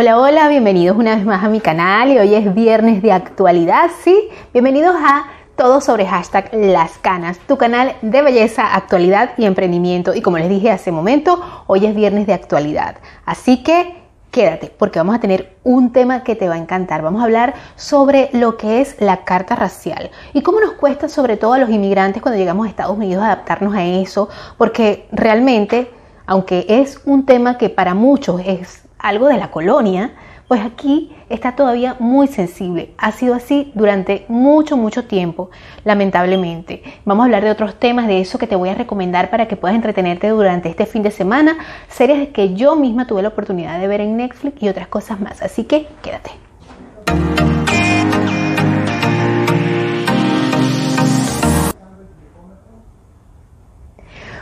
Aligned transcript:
Hola, 0.00 0.16
hola, 0.16 0.48
bienvenidos 0.48 0.96
una 0.96 1.16
vez 1.16 1.26
más 1.26 1.42
a 1.42 1.48
mi 1.48 1.60
canal 1.60 2.12
y 2.12 2.18
hoy 2.18 2.32
es 2.32 2.54
viernes 2.54 3.02
de 3.02 3.10
actualidad, 3.10 3.90
¿sí? 4.04 4.28
Bienvenidos 4.52 4.94
a 4.96 5.26
todo 5.56 5.80
sobre 5.80 6.06
hashtag 6.06 6.50
Las 6.52 6.98
Canas, 6.98 7.40
tu 7.48 7.58
canal 7.58 7.96
de 8.00 8.22
belleza, 8.22 8.76
actualidad 8.76 9.32
y 9.36 9.44
emprendimiento. 9.44 10.14
Y 10.14 10.22
como 10.22 10.38
les 10.38 10.48
dije 10.48 10.70
hace 10.70 10.92
momento, 10.92 11.40
hoy 11.66 11.84
es 11.84 11.96
viernes 11.96 12.28
de 12.28 12.32
actualidad. 12.32 12.98
Así 13.24 13.64
que 13.64 13.96
quédate 14.30 14.72
porque 14.78 15.00
vamos 15.00 15.16
a 15.16 15.20
tener 15.20 15.56
un 15.64 15.90
tema 15.90 16.22
que 16.22 16.36
te 16.36 16.48
va 16.48 16.54
a 16.54 16.58
encantar. 16.58 17.02
Vamos 17.02 17.20
a 17.20 17.24
hablar 17.24 17.54
sobre 17.74 18.30
lo 18.32 18.56
que 18.56 18.80
es 18.80 19.00
la 19.00 19.24
carta 19.24 19.56
racial 19.56 20.12
y 20.32 20.42
cómo 20.42 20.60
nos 20.60 20.74
cuesta 20.74 21.08
sobre 21.08 21.36
todo 21.36 21.54
a 21.54 21.58
los 21.58 21.70
inmigrantes 21.70 22.22
cuando 22.22 22.38
llegamos 22.38 22.66
a 22.66 22.70
Estados 22.70 22.96
Unidos 22.96 23.24
adaptarnos 23.24 23.74
a 23.74 23.84
eso, 23.84 24.28
porque 24.58 25.08
realmente, 25.10 25.90
aunque 26.24 26.66
es 26.68 27.00
un 27.04 27.26
tema 27.26 27.58
que 27.58 27.68
para 27.68 27.94
muchos 27.94 28.40
es 28.46 28.87
algo 28.98 29.28
de 29.28 29.38
la 29.38 29.50
colonia, 29.50 30.12
pues 30.48 30.62
aquí 30.62 31.14
está 31.28 31.54
todavía 31.54 31.96
muy 31.98 32.26
sensible. 32.26 32.94
Ha 32.96 33.12
sido 33.12 33.34
así 33.34 33.70
durante 33.74 34.24
mucho, 34.28 34.78
mucho 34.78 35.04
tiempo, 35.04 35.50
lamentablemente. 35.84 36.82
Vamos 37.04 37.22
a 37.22 37.26
hablar 37.26 37.44
de 37.44 37.50
otros 37.50 37.74
temas, 37.74 38.06
de 38.06 38.20
eso 38.20 38.38
que 38.38 38.46
te 38.46 38.56
voy 38.56 38.70
a 38.70 38.74
recomendar 38.74 39.28
para 39.28 39.46
que 39.46 39.56
puedas 39.56 39.76
entretenerte 39.76 40.28
durante 40.28 40.70
este 40.70 40.86
fin 40.86 41.02
de 41.02 41.10
semana, 41.10 41.58
series 41.88 42.30
que 42.30 42.54
yo 42.54 42.76
misma 42.76 43.06
tuve 43.06 43.22
la 43.22 43.28
oportunidad 43.28 43.78
de 43.78 43.88
ver 43.88 44.00
en 44.00 44.16
Netflix 44.16 44.62
y 44.62 44.68
otras 44.68 44.88
cosas 44.88 45.20
más. 45.20 45.42
Así 45.42 45.64
que 45.64 45.86
quédate. 46.02 46.30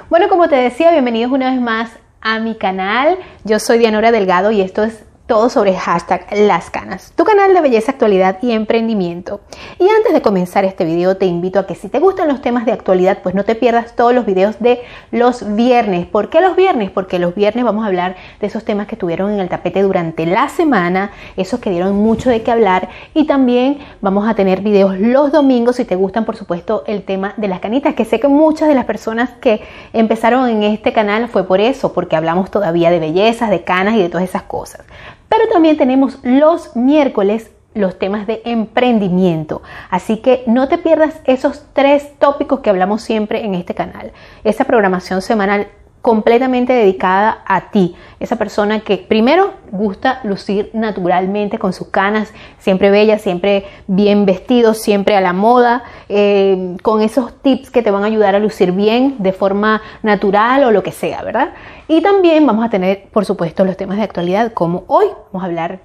Bueno, 0.08 0.28
como 0.28 0.48
te 0.48 0.54
decía, 0.54 0.92
bienvenidos 0.92 1.32
una 1.32 1.50
vez 1.50 1.60
más 1.60 1.90
a 2.20 2.38
mi 2.38 2.56
canal. 2.56 3.18
Yo 3.44 3.58
soy 3.58 3.78
Dianora 3.78 4.12
Delgado 4.12 4.50
y 4.50 4.60
esto 4.60 4.82
es 4.82 5.04
todo 5.26 5.48
sobre 5.48 5.74
hashtag 5.74 6.24
Las 6.32 6.70
Canas, 6.70 7.12
tu 7.16 7.24
canal 7.24 7.52
de 7.52 7.60
belleza, 7.60 7.90
actualidad 7.90 8.38
y 8.42 8.52
emprendimiento. 8.52 9.40
Y 9.80 9.88
antes 9.88 10.12
de 10.12 10.22
comenzar 10.22 10.64
este 10.64 10.84
video 10.84 11.16
te 11.16 11.26
invito 11.26 11.58
a 11.58 11.66
que 11.66 11.74
si 11.74 11.88
te 11.88 11.98
gustan 11.98 12.28
los 12.28 12.40
temas 12.42 12.64
de 12.64 12.72
actualidad, 12.72 13.18
pues 13.22 13.34
no 13.34 13.44
te 13.44 13.56
pierdas 13.56 13.96
todos 13.96 14.14
los 14.14 14.24
videos 14.24 14.60
de 14.60 14.82
los 15.10 15.56
viernes. 15.56 16.06
¿Por 16.06 16.30
qué 16.30 16.40
los 16.40 16.54
viernes? 16.54 16.90
Porque 16.90 17.18
los 17.18 17.34
viernes 17.34 17.64
vamos 17.64 17.84
a 17.84 17.88
hablar 17.88 18.14
de 18.40 18.46
esos 18.46 18.64
temas 18.64 18.86
que 18.86 18.94
estuvieron 18.94 19.32
en 19.32 19.40
el 19.40 19.48
tapete 19.48 19.82
durante 19.82 20.26
la 20.26 20.48
semana, 20.48 21.10
esos 21.36 21.58
que 21.58 21.70
dieron 21.70 21.96
mucho 21.96 22.30
de 22.30 22.42
qué 22.42 22.52
hablar 22.52 22.88
y 23.12 23.26
también 23.26 23.78
vamos 24.00 24.28
a 24.28 24.34
tener 24.34 24.60
videos 24.60 24.96
los 24.98 25.32
domingos 25.32 25.76
si 25.76 25.84
te 25.84 25.96
gustan, 25.96 26.24
por 26.24 26.36
supuesto, 26.36 26.84
el 26.86 27.02
tema 27.02 27.34
de 27.36 27.48
las 27.48 27.58
canitas, 27.58 27.94
que 27.94 28.04
sé 28.04 28.20
que 28.20 28.28
muchas 28.28 28.68
de 28.68 28.76
las 28.76 28.84
personas 28.84 29.30
que 29.40 29.60
empezaron 29.92 30.48
en 30.48 30.62
este 30.62 30.92
canal 30.92 31.28
fue 31.28 31.44
por 31.44 31.60
eso, 31.60 31.92
porque 31.92 32.14
hablamos 32.14 32.52
todavía 32.52 32.90
de 32.90 33.00
bellezas, 33.00 33.50
de 33.50 33.64
canas 33.64 33.96
y 33.96 34.02
de 34.02 34.08
todas 34.08 34.28
esas 34.28 34.42
cosas. 34.42 34.82
Pero 35.28 35.48
también 35.52 35.76
tenemos 35.76 36.18
los 36.22 36.76
miércoles 36.76 37.50
los 37.76 37.98
temas 37.98 38.26
de 38.26 38.40
emprendimiento. 38.44 39.62
Así 39.90 40.18
que 40.18 40.42
no 40.46 40.66
te 40.66 40.78
pierdas 40.78 41.20
esos 41.26 41.64
tres 41.74 42.18
tópicos 42.18 42.60
que 42.60 42.70
hablamos 42.70 43.02
siempre 43.02 43.44
en 43.44 43.54
este 43.54 43.74
canal. 43.74 44.12
Esa 44.44 44.64
programación 44.64 45.20
semanal 45.20 45.68
completamente 46.06 46.72
dedicada 46.72 47.42
a 47.44 47.72
ti, 47.72 47.96
esa 48.20 48.36
persona 48.36 48.78
que 48.78 48.96
primero 48.96 49.54
gusta 49.72 50.20
lucir 50.22 50.70
naturalmente 50.72 51.58
con 51.58 51.72
sus 51.72 51.88
canas, 51.88 52.32
siempre 52.60 52.90
bella, 52.90 53.18
siempre 53.18 53.64
bien 53.88 54.24
vestido, 54.24 54.74
siempre 54.74 55.16
a 55.16 55.20
la 55.20 55.32
moda, 55.32 55.82
eh, 56.08 56.76
con 56.84 57.02
esos 57.02 57.42
tips 57.42 57.72
que 57.72 57.82
te 57.82 57.90
van 57.90 58.04
a 58.04 58.06
ayudar 58.06 58.36
a 58.36 58.38
lucir 58.38 58.70
bien 58.70 59.16
de 59.18 59.32
forma 59.32 59.82
natural 60.04 60.62
o 60.62 60.70
lo 60.70 60.84
que 60.84 60.92
sea, 60.92 61.24
¿verdad? 61.24 61.54
Y 61.88 62.00
también 62.02 62.46
vamos 62.46 62.64
a 62.64 62.70
tener, 62.70 63.08
por 63.10 63.24
supuesto, 63.24 63.64
los 63.64 63.76
temas 63.76 63.96
de 63.96 64.04
actualidad, 64.04 64.52
como 64.52 64.84
hoy 64.86 65.06
vamos 65.32 65.42
a 65.42 65.46
hablar 65.46 65.80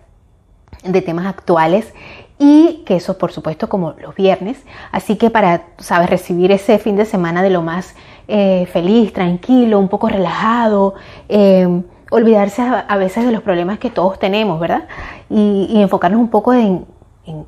de 0.84 1.02
temas 1.02 1.26
actuales 1.26 1.96
y 2.38 2.84
que 2.86 2.96
eso 2.96 3.18
por 3.18 3.32
supuesto 3.32 3.70
como 3.70 3.94
los 3.94 4.14
viernes. 4.14 4.60
Así 4.92 5.16
que 5.16 5.32
para, 5.32 5.64
sabes, 5.80 6.12
recibir 6.12 6.52
ese 6.52 6.78
fin 6.78 6.96
de 6.96 7.06
semana 7.06 7.42
de 7.42 7.50
lo 7.50 7.64
más 7.64 7.96
eh, 8.34 8.66
feliz, 8.72 9.12
tranquilo, 9.12 9.78
un 9.78 9.90
poco 9.90 10.08
relajado, 10.08 10.96
eh, 11.28 11.68
olvidarse 12.12 12.62
a, 12.62 12.96
veces 12.96 13.26
de 13.26 13.32
los 13.34 13.42
problemas 13.42 13.78
que 13.78 13.90
todos 13.90 14.20
tenemos, 14.20 14.58
¿verdad? 14.58 14.84
Y, 15.30 15.82
enfocarnos 15.82 16.22
un 16.22 16.30
poco 16.30 16.54
en, 16.54 16.86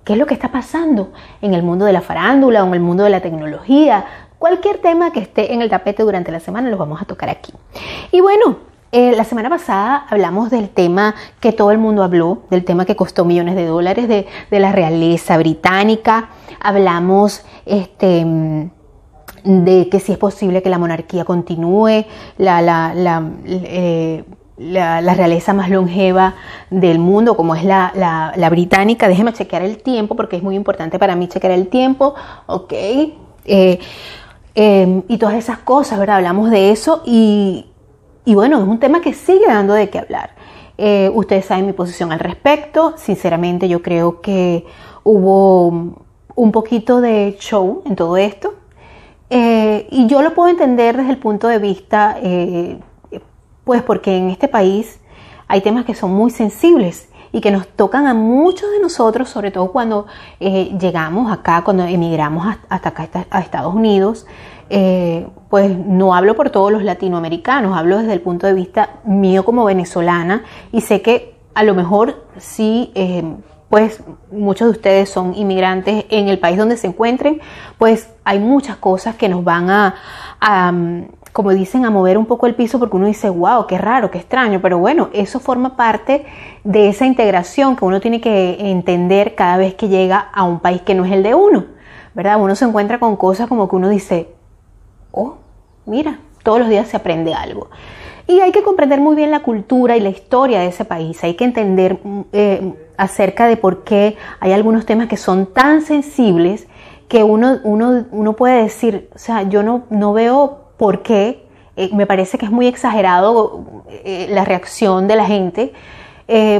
qué 0.03 0.11
es 0.11 0.19
lo 0.19 0.25
que 0.25 0.33
está 0.33 0.51
pasando 0.51 1.13
en 1.41 1.53
el 1.53 1.63
mundo 1.63 1.85
de 1.85 1.93
la 1.93 2.01
farándula 2.01 2.65
o 2.65 2.67
en 2.67 2.73
el 2.73 2.81
mundo 2.81 3.05
de 3.05 3.11
la 3.11 3.21
tecnología. 3.21 4.05
Cualquier 4.37 4.79
tema 4.79 5.13
que 5.13 5.21
esté 5.21 5.53
en 5.53 5.61
el 5.61 5.69
tapete 5.69 6.03
durante 6.03 6.33
la 6.33 6.41
semana 6.41 6.69
los 6.69 6.77
vamos 6.77 7.01
a 7.01 7.05
tocar 7.05 7.29
aquí. 7.29 7.53
Y 8.11 8.19
bueno, 8.19 8.57
eh, 8.91 9.13
la 9.15 9.23
semana 9.23 9.49
pasada 9.49 10.05
hablamos 10.09 10.49
del 10.51 10.67
tema 10.67 11.15
que 11.39 11.53
todo 11.53 11.71
el 11.71 11.77
mundo 11.77 12.03
habló, 12.03 12.43
del 12.49 12.65
tema 12.65 12.83
que 12.83 12.97
costó 12.97 13.23
millones 13.23 13.55
de 13.55 13.67
dólares 13.67 14.09
de, 14.09 14.27
la 14.51 14.73
realeza 14.73 15.37
británica. 15.37 16.27
Hablamos 16.59 17.45
este, 17.65 18.69
de 19.43 19.89
que 19.89 19.99
si 19.99 20.11
es 20.11 20.17
posible 20.17 20.61
que 20.61 20.69
la 20.69 20.77
monarquía 20.77 21.25
continúe, 21.25 22.05
la, 22.37 22.61
la, 22.61 22.93
la, 22.93 23.29
eh, 23.45 24.23
realeza 24.57 25.53
más 25.53 25.69
longeva 25.69 26.35
del 26.69 26.99
mundo, 26.99 27.35
como 27.35 27.55
es 27.55 27.63
la, 27.63 28.49
británica. 28.49 29.07
Déjeme 29.07 29.33
chequear 29.33 29.63
el 29.63 29.77
tiempo 29.77 30.15
porque 30.15 30.37
es 30.37 30.43
muy 30.43 30.55
importante 30.55 30.99
para 30.99 31.15
mí 31.15 31.27
chequear 31.27 31.53
el 31.53 31.67
tiempo. 31.67 32.15
Ok. 32.47 32.73
Eh, 33.45 33.79
y 35.07 35.17
todas 35.17 35.35
esas 35.35 35.57
cosas, 35.59 35.99
¿verdad? 35.99 36.17
Hablamos 36.17 36.51
de 36.51 36.71
eso 36.71 37.01
y, 37.05 37.65
y 38.25 38.35
bueno, 38.35 38.61
es 38.61 38.67
un 38.67 38.79
tema 38.79 39.01
que 39.01 39.13
sigue 39.13 39.47
dando 39.47 39.73
de 39.73 39.89
qué 39.89 39.99
hablar. 39.99 40.31
Eh, 40.77 41.11
ustedes 41.13 41.45
saben 41.45 41.65
mi 41.65 41.73
posición 41.73 42.11
al 42.11 42.19
respecto. 42.19 42.93
Sinceramente 42.97 43.67
yo 43.67 43.81
creo 43.81 44.21
que 44.21 44.65
hubo 45.03 45.67
un 46.35 46.51
poquito 46.51 47.01
de 47.01 47.37
show 47.39 47.83
en 47.85 47.95
todo 47.95 48.17
esto. 48.17 48.55
Eh, 49.29 49.87
y 49.91 50.07
yo 50.07 50.21
lo 50.21 50.33
puedo 50.33 50.49
entender 50.49 50.97
desde 50.97 51.11
el 51.11 51.17
punto 51.17 51.47
de 51.47 51.59
vista, 51.59 52.17
eh, 52.21 52.79
pues 53.63 53.81
porque 53.81 54.17
en 54.17 54.29
este 54.29 54.47
país 54.47 54.99
hay 55.47 55.61
temas 55.61 55.85
que 55.85 55.95
son 55.95 56.13
muy 56.13 56.31
sensibles 56.31 57.09
y 57.31 57.41
que 57.41 57.49
nos 57.49 57.67
tocan 57.67 58.05
a 58.05 58.13
muchos 58.13 58.69
de 58.71 58.79
nosotros, 58.79 59.29
sobre 59.29 59.49
todo 59.49 59.71
cuando 59.71 60.05
llegamos 60.39 61.31
acá, 61.31 61.63
cuando 61.63 61.83
emigramos 61.83 62.45
hasta 62.69 62.89
acá 62.89 63.09
a 63.31 63.39
Estados 63.39 63.73
Unidos. 63.73 64.27
Eh, 64.75 65.27
pues 65.49 65.77
no 65.77 66.15
hablo 66.15 66.35
por 66.35 66.49
todos 66.49 66.71
los 66.71 66.83
latinoamericanos, 66.83 67.77
hablo 67.77 67.99
desde 67.99 68.13
el 68.13 68.21
punto 68.21 68.47
de 68.47 68.53
vista 68.53 69.01
mío 69.03 69.45
como 69.45 69.65
venezolana 69.65 70.43
y 70.71 70.81
sé 70.81 71.01
que 71.01 71.35
a 71.53 71.63
lo 71.63 71.75
mejor 71.75 72.25
sí, 72.37 72.91
eh, 72.95 73.23
pues 73.73 74.03
muchos 74.31 74.67
de 74.67 74.71
ustedes 74.71 75.09
son 75.09 75.33
inmigrantes 75.33 76.05
en 76.11 76.29
el 76.29 76.37
país 76.37 76.59
donde 76.59 76.77
se 76.77 76.85
encuentren, 76.85 77.41
pues 77.79 78.07
hay 78.23 78.37
muchas 78.37 78.75
cosas 78.75 79.15
que 79.15 79.27
nos 79.27 79.43
van 79.43 79.67
a, 79.71 79.95
como 81.31 81.49
dicen, 81.49 81.83
a 81.83 81.89
mover 81.89 82.19
un 82.19 82.27
poco 82.27 82.45
el 82.45 82.53
piso 82.53 82.77
porque 82.77 82.97
uno 82.97 83.07
dice, 83.07 83.31
wow, 83.31 83.65
qué 83.65 83.79
raro, 83.79 84.11
qué 84.11 84.19
extraño, 84.19 84.61
pero 84.61 84.77
bueno, 84.77 85.09
eso 85.11 85.39
forma 85.39 85.75
parte 85.75 86.23
de 86.63 86.87
esa 86.89 87.07
integración 87.07 87.75
que 87.75 87.83
uno 87.83 87.99
tiene 87.99 88.21
que 88.21 88.57
entender 88.59 89.33
cada 89.33 89.57
vez 89.57 89.73
que 89.73 89.87
llega 89.87 90.19
a 90.19 90.43
un 90.43 90.59
país 90.59 90.83
que 90.83 90.93
no 90.93 91.03
es 91.03 91.11
el 91.11 91.23
de 91.23 91.33
uno, 91.33 91.65
¿verdad? 92.13 92.39
Uno 92.39 92.55
se 92.55 92.65
encuentra 92.65 92.99
con 92.99 93.15
cosas 93.15 93.49
como 93.49 93.67
que 93.67 93.75
uno 93.75 93.89
dice, 93.89 94.35
oh, 95.11 95.37
mira, 95.87 96.19
todos 96.43 96.59
los 96.59 96.69
días 96.69 96.89
se 96.89 96.97
aprende 96.97 97.33
algo. 97.33 97.71
Y 98.27 98.39
hay 98.39 98.51
que 98.51 98.61
comprender 98.61 99.01
muy 99.01 99.15
bien 99.15 99.31
la 99.31 99.39
cultura 99.41 99.97
y 99.97 99.99
la 99.99 100.09
historia 100.09 100.59
de 100.59 100.67
ese 100.67 100.85
país. 100.85 101.23
Hay 101.23 101.33
que 101.33 101.43
entender 101.43 101.99
mm, 102.03 102.21
eh, 102.31 102.73
acerca 102.97 103.47
de 103.47 103.57
por 103.57 103.83
qué 103.83 104.17
hay 104.39 104.51
algunos 104.51 104.85
temas 104.85 105.07
que 105.07 105.17
son 105.17 105.47
tan 105.47 105.81
sensibles 105.81 106.67
que 107.07 107.23
uno, 107.23 107.59
uno, 107.63 108.05
uno 108.11 108.33
puede 108.33 108.63
decir, 108.63 109.09
o 109.13 109.17
sea, 109.17 109.43
yo 109.43 109.63
no, 109.63 109.83
no 109.89 110.13
veo 110.13 110.69
por 110.77 111.03
qué. 111.03 111.45
Eh, 111.75 111.89
me 111.93 112.05
parece 112.05 112.37
que 112.37 112.45
es 112.45 112.51
muy 112.51 112.67
exagerado 112.67 113.83
eh, 113.89 114.27
la 114.29 114.45
reacción 114.45 115.07
de 115.07 115.15
la 115.15 115.25
gente, 115.25 115.73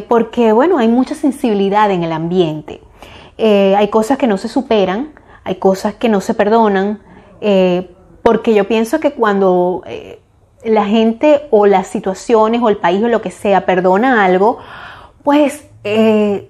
porque 0.08 0.52
bueno, 0.52 0.78
hay 0.78 0.88
mucha 0.88 1.16
sensibilidad 1.16 1.90
en 1.90 2.04
el 2.04 2.12
ambiente. 2.12 2.82
hay 3.38 3.88
cosas 3.88 4.18
que 4.18 4.28
no 4.28 4.38
se 4.38 4.48
superan, 4.48 5.14
hay 5.46 5.56
cosas 5.56 5.96
que 5.96 6.10
no 6.10 6.22
se 6.22 6.34
perdonan, 6.34 7.00
porque 8.24 8.54
yo 8.54 8.68
pienso 8.68 9.00
que 9.00 9.12
cuando 9.12 9.84
eh, 9.86 10.20
la 10.64 10.86
gente 10.86 11.48
o 11.52 11.66
las 11.66 11.88
situaciones 11.88 12.62
o 12.62 12.70
el 12.70 12.78
país 12.78 13.04
o 13.04 13.10
lo 13.10 13.22
que 13.22 13.32
sea 13.32 13.66
perdona 13.66 14.24
algo, 14.24 14.58
pues 15.24 15.68
eh, 15.84 16.50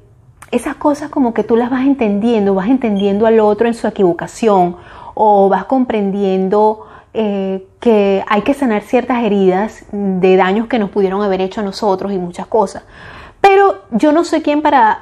esas 0.52 0.76
cosas 0.76 1.10
como 1.10 1.34
que 1.34 1.44
tú 1.44 1.56
las 1.56 1.70
vas 1.70 1.86
entendiendo, 1.86 2.54
vas 2.54 2.68
entendiendo 2.68 3.26
al 3.26 3.40
otro 3.40 3.68
en 3.68 3.74
su 3.74 3.88
equivocación 3.88 4.78
o 5.16 5.50
vas 5.50 5.66
comprendiendo 5.66 6.86
eh, 7.14 7.68
que 7.80 8.24
hay 8.28 8.42
que 8.42 8.54
sanar 8.54 8.82
ciertas 8.84 9.24
heridas 9.24 9.86
de 9.92 10.36
daños 10.36 10.68
que 10.68 10.80
nos 10.80 10.90
pudieron 10.90 11.22
haber 11.22 11.42
hecho 11.42 11.62
a 11.62 11.64
nosotros 11.64 12.12
y 12.12 12.18
muchas 12.18 12.48
cosas. 12.48 12.84
Pero 13.42 13.82
yo 13.92 14.12
no 14.14 14.24
soy 14.24 14.42
quien 14.42 14.62
para 14.62 15.02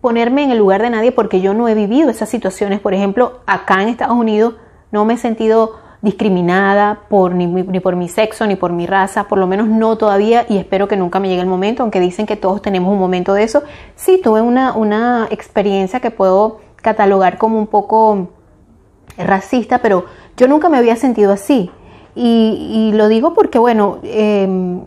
ponerme 0.00 0.42
en 0.42 0.50
el 0.50 0.58
lugar 0.58 0.82
de 0.82 0.90
nadie 0.90 1.12
porque 1.12 1.40
yo 1.40 1.54
no 1.54 1.68
he 1.68 1.74
vivido 1.74 2.10
esas 2.10 2.28
situaciones. 2.28 2.80
Por 2.80 2.92
ejemplo, 2.92 3.40
acá 3.46 3.82
en 3.82 3.88
Estados 3.88 4.16
Unidos 4.16 4.54
no 4.90 5.04
me 5.04 5.14
he 5.14 5.16
sentido 5.16 5.76
discriminada 6.00 7.00
por, 7.08 7.34
ni, 7.34 7.46
ni, 7.46 7.80
por 7.80 7.96
mi 7.96 8.08
sexo, 8.08 8.46
ni 8.46 8.54
por 8.54 8.72
mi 8.72 8.86
raza, 8.86 9.24
por 9.24 9.38
lo 9.38 9.46
menos 9.46 9.68
no 9.68 9.98
todavía 9.98 10.46
y 10.48 10.58
espero 10.58 10.86
que 10.86 10.96
nunca 10.96 11.18
me 11.18 11.28
llegue 11.28 11.40
el 11.40 11.48
momento, 11.48 11.82
aunque 11.82 12.00
dicen 12.00 12.26
que 12.26 12.36
todos 12.36 12.62
tenemos 12.62 12.92
un 12.92 12.98
momento 12.98 13.34
de 13.34 13.42
eso. 13.42 13.62
Sí, 13.96 14.20
tuve 14.22 14.40
una, 14.40 14.74
una 14.74 15.26
experiencia 15.30 16.00
que 16.00 16.10
puedo 16.10 16.60
catalogar 16.76 17.38
como 17.38 17.58
un 17.58 17.66
poco 17.66 18.28
racista, 19.16 19.78
pero 19.78 20.04
yo 20.36 20.46
nunca 20.46 20.68
me 20.68 20.78
había 20.78 20.96
sentido 20.96 21.32
así. 21.32 21.70
Y, 22.14 22.90
lo 22.94 23.06
digo 23.06 23.32
porque, 23.32 23.60
bueno, 23.60 23.98
eh, 24.02 24.80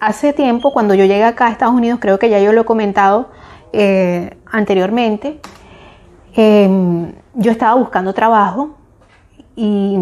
hace 0.00 0.34
tiempo, 0.34 0.72
cuando 0.72 0.94
yo 0.94 1.06
llegué 1.06 1.24
acá 1.24 1.46
a 1.46 1.50
Estados 1.50 1.74
Unidos, 1.74 1.98
creo 2.00 2.18
que 2.18 2.28
ya 2.28 2.40
yo 2.40 2.52
lo 2.52 2.62
he 2.62 2.64
comentado 2.64 3.30
eh, 3.72 4.36
anteriormente, 4.44 5.40
eh, 6.36 6.68
yo 7.34 7.50
estaba 7.50 7.74
buscando 7.74 8.12
trabajo 8.12 8.76
y 9.56 9.96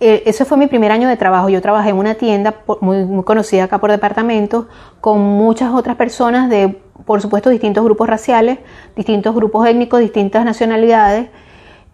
eh, 0.00 0.22
ese 0.26 0.44
fue 0.44 0.56
mi 0.56 0.66
primer 0.66 0.92
año 0.92 1.08
de 1.08 1.16
trabajo. 1.16 1.48
Yo 1.48 1.60
trabajé 1.60 1.90
en 1.90 1.96
una 1.96 2.14
tienda 2.14 2.62
muy, 2.80 3.22
conocida 3.22 3.64
acá 3.64 3.78
por 3.78 3.90
departamentos 3.90 4.66
con 5.00 5.20
muchas 5.20 5.72
otras 5.72 5.96
personas 5.96 6.48
de, 6.48 6.80
por 7.04 7.20
supuesto, 7.20 7.50
distintos 7.50 7.84
grupos 7.84 8.08
raciales, 8.08 8.58
distintos 8.96 9.34
grupos 9.34 9.66
étnicos, 9.66 10.00
distintas 10.00 10.44
nacionalidades. 10.44 11.28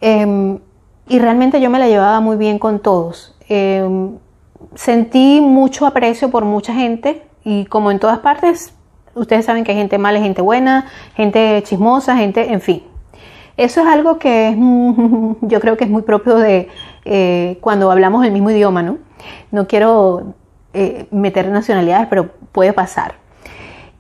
Eh, 0.01 0.59
y 1.09 1.19
realmente 1.19 1.61
yo 1.61 1.71
me 1.71 1.79
la 1.79 1.89
llevaba 1.89 2.21
muy 2.21 2.37
bien 2.37 2.59
con 2.59 2.81
todos. 2.81 3.37
Eh, 3.49 3.85
sentí 4.75 5.41
mucho 5.41 5.87
aprecio 5.87 6.31
por 6.31 6.45
mucha 6.45 6.75
gente 6.75 7.23
y 7.45 7.65
como 7.67 7.91
en 7.91 8.01
todas 8.01 8.19
partes, 8.19 8.75
ustedes 9.15 9.45
saben 9.45 9.65
que 9.65 9.73
hay 9.73 9.79
gente 9.79 9.99
mala, 9.99 10.21
gente 10.21 10.43
buena, 10.43 10.87
gente 11.15 11.63
chismosa, 11.65 12.17
gente, 12.17 12.53
en 12.53 12.61
fin. 12.61 12.83
Eso 13.57 13.81
es 13.81 13.87
algo 13.87 14.19
que 14.19 14.49
es, 14.49 14.57
yo 15.43 15.61
creo 15.61 15.77
que 15.77 15.85
es 15.85 15.91
muy 15.91 16.03
propio 16.03 16.37
de 16.37 16.69
eh, 17.05 17.59
cuando 17.61 17.91
hablamos 17.91 18.25
el 18.25 18.33
mismo 18.33 18.51
idioma, 18.51 18.83
¿no? 18.83 18.99
No 19.51 19.67
quiero 19.67 20.35
eh, 20.75 21.07
meter 21.11 21.49
nacionalidades, 21.49 22.07
pero 22.09 22.33
puede 22.53 22.73
pasar. 22.73 23.15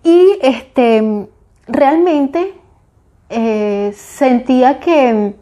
Y 0.04 0.38
este, 0.42 1.28
realmente 1.66 2.54
eh, 3.30 3.92
sentía 3.96 4.78
que, 4.78 5.34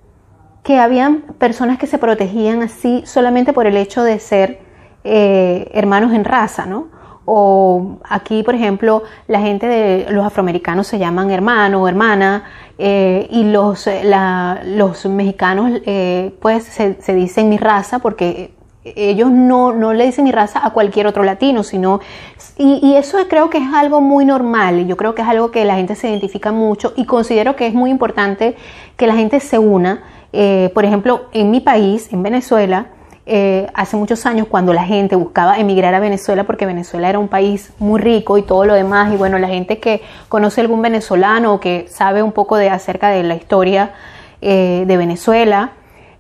que 0.63 0.79
habían 0.79 1.23
personas 1.39 1.79
que 1.79 1.87
se 1.87 1.99
protegían 1.99 2.63
así 2.63 3.03
solamente 3.05 3.53
por 3.53 3.67
el 3.67 3.77
hecho 3.77 4.03
de 4.03 4.19
ser 4.19 4.63
hermanos 5.07 6.15
en 6.15 6.25
raza, 6.25 6.65
¿no? 6.65 6.89
O 7.27 7.99
aquí, 8.09 8.43
por 8.43 8.55
ejemplo, 8.55 9.03
la 9.29 9.41
gente 9.41 9.67
de 9.67 10.07
los 10.11 10.25
afroamericanos 10.25 10.87
se 10.87 10.99
llaman 10.99 11.31
hermano 11.31 11.83
o 11.83 11.89
hermana 11.89 12.45
eh, 12.79 13.27
y 13.31 13.45
los, 13.45 13.89
la, 14.03 14.61
los 14.65 15.07
mexicanos 15.07 15.81
eh, 15.87 16.35
pues 16.41 16.65
se, 16.65 17.01
se, 17.01 17.15
dicen 17.15 17.49
mi 17.49 17.57
raza 17.57 18.01
porque 18.01 18.53
ellos 18.85 19.31
no, 19.31 19.73
no, 19.73 19.95
le 19.95 20.05
dicen 20.07 20.25
mi 20.25 20.33
raza 20.33 20.61
a 20.65 20.71
cualquier 20.71 21.07
otro 21.07 21.25
latino, 21.25 21.63
sino... 21.63 22.01
Y, 22.59 22.81
y, 22.87 22.97
eso 22.97 23.19
creo 23.29 23.51
que 23.51 23.59
es 23.59 23.75
algo 23.75 24.01
muy 24.01 24.25
normal 24.25 24.87
yo 24.87 24.97
creo 24.97 25.15
que 25.15 25.23
es 25.23 25.29
algo 25.29 25.51
que 25.51 25.65
la 25.65 25.75
gente 25.75 25.97
se 25.97 26.09
identifica 26.09 26.53
mucho 26.53 26.93
y 26.97 27.05
considero 27.05 27.57
que 27.57 27.67
es 27.67 27.75
muy 27.75 27.91
importante 27.91 28.57
que 28.97 29.07
la 29.07 29.15
gente 29.15 29.41
se 29.41 29.59
una. 29.59 30.05
Eh, 30.33 30.71
por 30.75 30.85
ejemplo, 30.85 31.27
en 31.33 31.51
mi 31.51 31.61
país, 31.61 32.13
en 32.13 32.23
Venezuela, 32.23 32.87
eh, 33.27 33.69
hace 33.73 33.97
muchos 33.97 34.27
años 34.27 34.49
cuando 34.49 34.73
la 34.75 34.85
gente 34.85 35.17
buscaba 35.17 35.59
emigrar 35.59 35.95
a 35.95 36.01
Venezuela 36.01 36.45
porque 36.45 36.67
Venezuela 36.67 37.09
era 37.09 37.19
un 37.19 37.29
país 37.29 37.73
muy 37.79 38.01
rico 38.01 38.37
y 38.37 38.43
todo 38.43 38.67
lo 38.67 38.75
demás 38.75 39.13
y 39.15 39.17
bueno 39.17 39.39
la 39.39 39.49
gente 39.49 39.79
que 39.79 40.03
conoce 40.29 40.61
algún 40.61 40.83
venezolano 40.83 41.55
o 41.55 41.61
que 41.61 41.87
sabe 41.89 42.23
un 42.23 42.33
poco 42.33 42.57
de 42.57 42.69
acerca 42.69 43.09
de 43.09 43.23
la 43.23 43.35
historia 43.35 43.93
eh, 44.43 44.85
de 44.87 44.97
Venezuela 44.99 45.73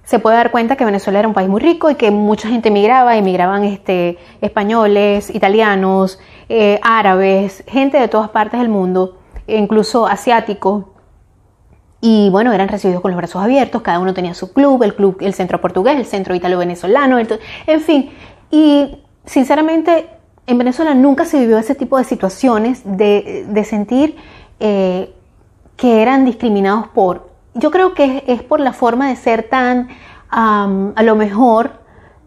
se 0.04 0.18
puede 0.18 0.36
dar 0.36 0.50
cuenta 0.50 0.76
que 0.76 0.84
Venezuela 0.84 1.18
era 1.18 1.28
un 1.28 1.34
país 1.34 1.48
muy 1.48 1.60
rico 1.60 1.90
y 1.90 1.94
que 1.94 2.10
mucha 2.10 2.48
gente 2.48 2.68
emigraba, 2.68 3.16
emigraban 3.16 3.64
este, 3.64 4.18
españoles, 4.40 5.34
italianos, 5.34 6.18
eh, 6.48 6.78
árabes, 6.82 7.64
gente 7.66 7.98
de 7.98 8.08
todas 8.08 8.28
partes 8.28 8.60
del 8.60 8.68
mundo, 8.68 9.18
incluso 9.46 10.06
asiáticos, 10.06 10.84
y 12.06 12.28
bueno, 12.28 12.52
eran 12.52 12.68
recibidos 12.68 13.00
con 13.00 13.12
los 13.12 13.16
brazos 13.16 13.42
abiertos, 13.42 13.80
cada 13.80 13.98
uno 13.98 14.12
tenía 14.12 14.34
su 14.34 14.52
club, 14.52 14.82
el 14.82 14.94
club, 14.94 15.16
el 15.20 15.32
centro 15.32 15.58
portugués, 15.62 15.96
el 15.96 16.04
centro 16.04 16.34
italo-venezolano, 16.34 17.18
en 17.18 17.80
fin. 17.80 18.10
Y 18.50 18.98
sinceramente, 19.24 20.10
en 20.46 20.58
Venezuela 20.58 20.92
nunca 20.92 21.24
se 21.24 21.40
vivió 21.40 21.56
ese 21.56 21.74
tipo 21.74 21.96
de 21.96 22.04
situaciones 22.04 22.82
de, 22.84 23.46
de 23.48 23.64
sentir 23.64 24.16
eh, 24.60 25.14
que 25.78 26.02
eran 26.02 26.26
discriminados 26.26 26.88
por. 26.88 27.30
Yo 27.54 27.70
creo 27.70 27.94
que 27.94 28.22
es, 28.26 28.42
por 28.42 28.60
la 28.60 28.74
forma 28.74 29.08
de 29.08 29.16
ser 29.16 29.44
tan, 29.44 29.88
a 30.28 31.02
lo 31.02 31.16
mejor, 31.16 31.83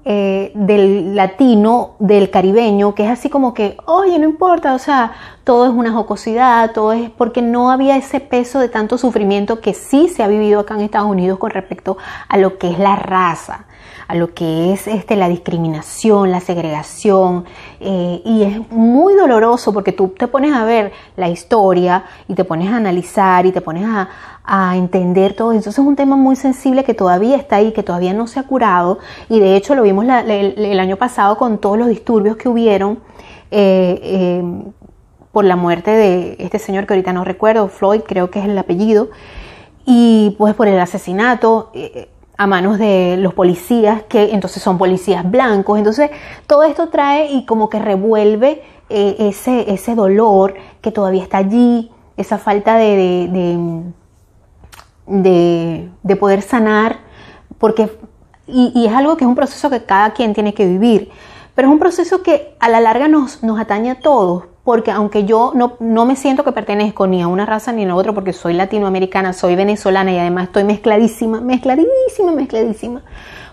eh, 0.10 0.54
del 0.56 1.18
latino, 1.18 1.96
del 2.00 2.30
caribeño, 2.30 2.96
que 2.96 3.04
es 3.04 3.10
así 3.10 3.30
como 3.30 3.54
que, 3.54 3.76
oye, 3.88 4.18
no 4.20 4.24
importa, 4.24 4.74
o 4.74 4.80
sea, 4.80 5.12
todo 5.44 5.66
es 5.66 5.74
una 5.74 5.92
jocosidad, 5.92 6.72
todo 6.72 6.94
es 6.94 7.10
porque 7.10 7.42
no 7.42 7.72
había 7.72 7.98
ese 7.98 8.22
peso 8.22 8.60
de 8.60 8.70
tanto 8.70 8.98
sufrimiento 8.98 9.60
que 9.60 9.74
sí 9.74 10.08
se 10.08 10.24
ha 10.24 10.30
vivido 10.30 10.62
acá 10.62 10.76
en 10.76 10.82
Estados 10.82 11.10
Unidos 11.10 11.40
con 11.40 11.50
respecto 11.52 11.98
a 12.30 12.38
lo 12.38 12.58
que 12.58 12.72
es 12.72 12.80
la 12.80 12.96
raza 12.96 13.66
a 14.08 14.16
lo 14.16 14.34
que 14.34 14.72
es 14.72 14.88
este, 14.88 15.16
la 15.16 15.28
discriminación, 15.28 16.32
la 16.32 16.40
segregación, 16.40 17.46
eh, 17.80 18.22
y 18.24 18.44
es 18.44 18.72
muy 18.72 19.16
doloroso 19.16 19.74
porque 19.74 19.92
tú 19.92 20.14
te 20.18 20.28
pones 20.28 20.54
a 20.54 20.64
ver 20.64 20.94
la 21.18 21.28
historia 21.30 22.06
y 22.28 22.34
te 22.34 22.46
pones 22.46 22.72
a 22.72 22.78
analizar 22.78 23.46
y 23.46 23.52
te 23.52 23.60
pones 23.60 23.86
a, 23.86 24.10
a 24.46 24.78
entender 24.78 25.34
todo. 25.34 25.52
Entonces 25.52 25.78
es 25.78 25.86
un 25.86 25.98
tema 25.98 26.16
muy 26.16 26.38
sensible 26.38 26.86
que 26.86 26.94
todavía 26.94 27.36
está 27.36 27.58
ahí, 27.58 27.74
que 27.74 27.84
todavía 27.84 28.14
no 28.14 28.28
se 28.28 28.40
ha 28.40 28.44
curado, 28.44 29.00
y 29.30 29.40
de 29.42 29.58
hecho 29.58 29.76
lo 29.76 29.84
vimos 29.84 30.06
el, 30.06 30.80
año 30.80 30.96
pasado 30.96 31.38
con 31.38 31.58
todos 31.58 31.78
los 31.78 31.90
disturbios 31.90 32.38
que 32.38 32.48
hubieron. 32.50 33.00
Eh, 33.52 34.00
eh, 34.04 34.44
por 35.32 35.46
la 35.46 35.56
muerte 35.56 35.92
de 35.92 36.36
este 36.40 36.58
señor 36.58 36.88
que 36.88 36.96
ahorita 36.96 37.14
no 37.14 37.24
recuerdo, 37.24 37.68
Floyd 37.68 38.02
creo 38.08 38.32
que 38.32 38.40
es 38.40 38.46
el 38.46 38.58
apellido, 38.58 39.10
y 39.86 40.34
pues 40.40 40.56
por 40.56 40.68
el 40.68 40.80
asesinato. 40.80 41.72
A 42.38 42.48
manos 42.48 42.78
de 42.78 43.18
los 43.18 43.34
policías, 43.34 44.04
que 44.04 44.34
entonces 44.34 44.62
son 44.62 44.78
policías 44.78 45.30
blancos. 45.30 45.78
Entonces, 45.80 46.12
todo 46.46 46.64
esto 46.64 46.90
trae 46.90 47.32
y 47.32 47.46
como 47.46 47.70
que 47.70 47.80
revuelve 47.80 48.62
eh, 48.90 49.16
ese, 49.20 49.74
ese 49.74 49.96
dolor 49.96 50.54
que 50.82 50.92
todavía 50.92 51.24
está 51.24 51.40
allí, 51.40 51.92
esa 52.16 52.38
falta 52.38 52.78
de, 52.78 53.28
de, 53.32 53.84
de, 55.08 55.90
de 56.04 56.16
poder 56.16 56.42
sanar, 56.42 57.00
porque, 57.58 57.92
y, 58.46 58.72
y, 58.76 58.86
es 58.86 58.94
algo 58.94 59.18
que 59.18 59.24
es 59.24 59.28
un 59.28 59.36
proceso 59.36 59.70
que 59.70 59.84
cada 59.84 60.14
quien 60.14 60.34
tiene 60.34 60.54
que 60.54 60.66
vivir, 60.66 61.10
pero 61.56 61.68
es 61.68 61.72
un 61.72 61.80
proceso 61.80 62.22
que 62.22 62.56
a 62.60 62.70
la 62.70 62.80
larga 62.80 63.08
nos, 63.08 63.44
nos 63.44 63.60
atañe 63.60 63.92
a 63.92 64.00
todos, 64.00 64.46
porque 64.68 64.92
aunque 64.92 65.24
yo 65.24 65.54
no, 65.56 65.78
no, 65.80 66.06
me 66.06 66.18
siento 66.18 66.44
que 66.44 66.52
pertenezco 66.52 67.08
ni 67.08 67.22
a 67.22 67.30
una 67.30 67.46
raza 67.46 67.72
ni 67.72 67.86
a 67.86 67.96
otra, 67.96 68.12
porque 68.12 68.34
soy 68.34 68.52
latinoamericana, 68.52 69.32
soy 69.32 69.56
venezolana 69.56 70.12
y 70.12 70.20
además 70.20 70.48
estoy 70.48 70.66
mezcladísima, 70.66 71.40
mezcladísima, 71.40 72.34
mezcladísima, 72.34 73.02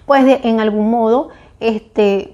pues 0.07 0.25
de, 0.25 0.41
en 0.43 0.59
algún 0.59 0.91
modo, 0.91 1.29
este, 1.61 2.34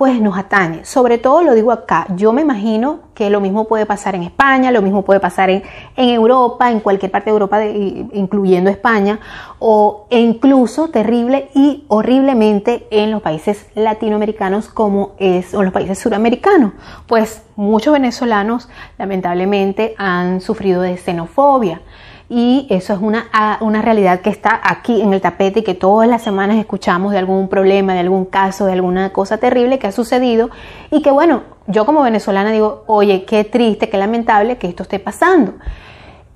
pues 0.00 0.18
nos 0.18 0.38
atañe. 0.38 0.86
Sobre 0.86 1.18
todo 1.18 1.42
lo 1.42 1.52
digo 1.52 1.72
acá, 1.72 2.06
yo 2.16 2.32
me 2.32 2.40
imagino 2.40 3.00
que 3.12 3.28
lo 3.28 3.38
mismo 3.38 3.68
puede 3.68 3.84
pasar 3.84 4.14
en 4.14 4.22
España, 4.22 4.70
lo 4.70 4.80
mismo 4.80 5.02
puede 5.02 5.20
pasar 5.20 5.50
en, 5.50 5.62
en 5.94 6.08
Europa, 6.08 6.70
en 6.70 6.80
cualquier 6.80 7.10
parte 7.10 7.28
de 7.28 7.34
Europa, 7.34 7.62
incluyendo 7.62 8.70
España, 8.70 9.20
o 9.58 10.06
e 10.08 10.18
incluso 10.18 10.88
terrible 10.88 11.50
y 11.54 11.84
horriblemente 11.88 12.86
en 12.90 13.10
los 13.10 13.20
países 13.20 13.66
latinoamericanos 13.74 14.70
como 14.70 15.12
es, 15.18 15.52
o 15.52 15.62
los 15.62 15.72
países 15.74 15.98
suramericanos. 15.98 16.72
Pues 17.06 17.42
muchos 17.54 17.92
venezolanos 17.92 18.70
lamentablemente 18.96 19.94
han 19.98 20.40
sufrido 20.40 20.80
de 20.80 20.96
xenofobia 20.96 21.82
y 22.32 22.68
eso 22.70 22.94
es 22.94 23.00
una, 23.00 23.26
una 23.60 23.82
realidad 23.82 24.20
que 24.20 24.30
está 24.30 24.60
aquí 24.62 25.02
en 25.02 25.12
el 25.12 25.20
tapete 25.20 25.60
y 25.60 25.62
que 25.64 25.74
todas 25.74 26.08
las 26.08 26.22
semanas 26.22 26.58
escuchamos 26.58 27.10
de 27.10 27.18
algún 27.18 27.48
problema, 27.48 27.92
de 27.92 27.98
algún 27.98 28.24
caso, 28.24 28.66
de 28.66 28.74
alguna 28.74 29.12
cosa 29.12 29.38
terrible 29.38 29.80
que 29.80 29.88
ha 29.88 29.92
sucedido 29.92 30.48
y 30.92 31.02
que 31.02 31.10
bueno, 31.10 31.42
yo 31.66 31.84
como 31.84 32.02
venezolana 32.02 32.52
digo, 32.52 32.84
oye, 32.86 33.24
qué 33.24 33.42
triste, 33.42 33.90
qué 33.90 33.98
lamentable 33.98 34.58
que 34.58 34.68
esto 34.68 34.84
esté 34.84 35.00
pasando. 35.00 35.54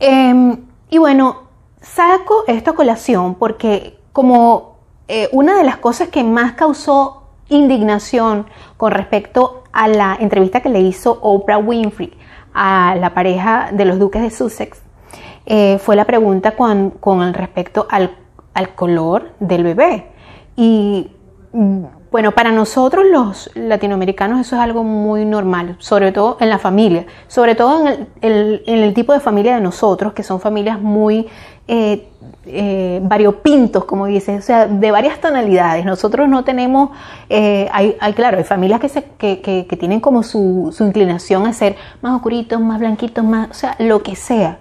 Eh, 0.00 0.56
y 0.90 0.98
bueno, 0.98 1.44
saco 1.80 2.42
esta 2.48 2.72
colación 2.72 3.36
porque 3.36 3.96
como 4.12 4.78
eh, 5.06 5.28
una 5.30 5.56
de 5.56 5.62
las 5.62 5.76
cosas 5.76 6.08
que 6.08 6.24
más 6.24 6.54
causó 6.54 7.22
indignación 7.48 8.46
con 8.76 8.90
respecto 8.90 9.62
a 9.72 9.86
la 9.86 10.16
entrevista 10.18 10.60
que 10.60 10.70
le 10.70 10.80
hizo 10.80 11.20
Oprah 11.22 11.58
Winfrey 11.58 12.12
a 12.52 12.96
la 12.98 13.14
pareja 13.14 13.70
de 13.72 13.84
los 13.84 14.00
duques 14.00 14.22
de 14.22 14.30
Sussex, 14.30 14.83
eh, 15.46 15.78
fue 15.78 15.96
la 15.96 16.04
pregunta 16.04 16.52
con, 16.52 16.90
con 16.90 17.34
respecto 17.34 17.86
al, 17.90 18.16
al, 18.54 18.74
color 18.74 19.32
del 19.40 19.64
bebé. 19.64 20.06
Y 20.56 21.10
Bueno, 22.10 22.30
para 22.30 22.52
nosotros 22.52 23.04
los 23.10 23.50
latinoamericanos 23.54 24.40
eso 24.40 24.54
es 24.54 24.62
algo 24.62 24.84
muy 24.84 25.24
normal, 25.24 25.76
sobre 25.80 26.12
todo 26.12 26.36
en 26.40 26.48
la 26.48 26.58
familia, 26.58 27.06
sobre 27.26 27.56
todo 27.56 27.88
en 27.88 28.60
el, 28.66 28.94
tipo 28.94 29.12
de 29.12 29.18
familia 29.18 29.56
de 29.56 29.60
nosotros, 29.60 30.12
que 30.12 30.22
son 30.22 30.38
familias 30.38 30.80
muy 30.80 31.26
eh, 31.66 32.06
eh, 32.46 33.00
variopintos, 33.02 33.84
como 33.84 34.06
dices, 34.06 34.38
o 34.38 34.46
sea, 34.46 34.66
de 34.66 34.90
varias 34.90 35.20
tonalidades. 35.20 35.84
Nosotros 35.84 36.28
no 36.28 36.44
tenemos, 36.44 36.90
eh, 37.30 37.68
hay, 37.72 37.96
claro, 38.14 38.36
hay 38.36 38.44
familias 38.44 38.80
que, 38.80 38.88
se, 38.88 39.02
que, 39.18 39.76
tienen 39.80 40.00
como 40.00 40.22
su, 40.22 40.72
su, 40.76 40.84
inclinación 40.84 41.46
a 41.46 41.52
ser 41.52 41.76
más 42.02 42.14
oscuritos, 42.14 42.60
más 42.60 42.78
blanquitos, 42.78 43.24
más, 43.24 43.50
o 43.50 43.54
sea, 43.54 43.76
lo 43.78 44.02
que 44.02 44.14
sea. 44.14 44.58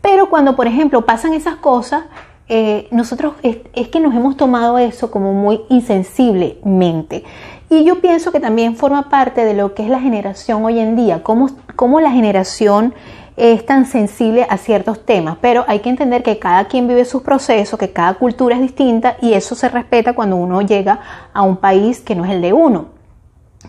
Pero 0.00 0.30
cuando, 0.30 0.56
por 0.56 0.66
ejemplo, 0.66 1.04
pasan 1.04 1.34
esas 1.34 1.56
cosas, 1.56 2.04
eh, 2.48 2.88
nosotros 2.90 3.34
es, 3.42 3.88
que 3.88 4.00
nos 4.00 4.14
hemos 4.14 4.36
tomado 4.36 4.78
eso 4.78 5.10
como 5.10 5.32
muy 5.32 5.60
insensiblemente. 5.68 7.24
Y 7.68 7.84
yo 7.84 8.00
pienso 8.00 8.32
que 8.32 8.40
también 8.40 8.74
forma 8.74 9.08
parte 9.08 9.44
de 9.44 9.54
lo 9.54 9.74
que 9.74 9.84
es 9.84 9.88
la 9.88 10.00
generación 10.00 10.64
hoy 10.64 10.80
en 10.80 10.96
día, 10.96 11.22
cómo, 11.22 11.48
cómo 11.76 12.00
la 12.00 12.10
generación 12.10 12.92
es 13.36 13.64
tan 13.64 13.86
sensible 13.86 14.46
a 14.50 14.56
ciertos 14.56 15.06
temas, 15.06 15.36
pero 15.40 15.64
hay 15.68 15.78
que 15.78 15.88
entender 15.88 16.24
que 16.24 16.40
cada 16.40 16.64
quien 16.64 16.88
vive 16.88 17.04
sus 17.04 17.22
procesos, 17.22 17.78
que 17.78 17.92
cada 17.92 18.14
cultura 18.14 18.56
es 18.56 18.60
distinta 18.60 19.16
y 19.22 19.34
eso 19.34 19.54
se 19.54 19.68
respeta 19.68 20.14
cuando 20.14 20.34
uno 20.34 20.60
llega 20.60 21.00
a 21.32 21.42
un 21.42 21.56
país 21.56 22.00
que 22.00 22.16
no 22.16 22.24
es 22.24 22.32
el 22.32 22.42
de 22.42 22.52
uno. 22.52 22.86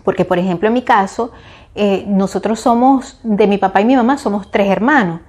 Porque, 0.02 0.24
por 0.24 0.38
ejemplo, 0.40 0.66
en 0.66 0.74
mi 0.74 0.82
caso, 0.82 1.30
eh, 1.76 2.04
nosotros 2.08 2.58
somos, 2.58 3.20
de 3.22 3.46
mi 3.46 3.58
papá 3.58 3.80
y 3.80 3.84
mi 3.84 3.94
mamá, 3.94 4.18
somos 4.18 4.50
tres 4.50 4.68
hermanos 4.68 5.20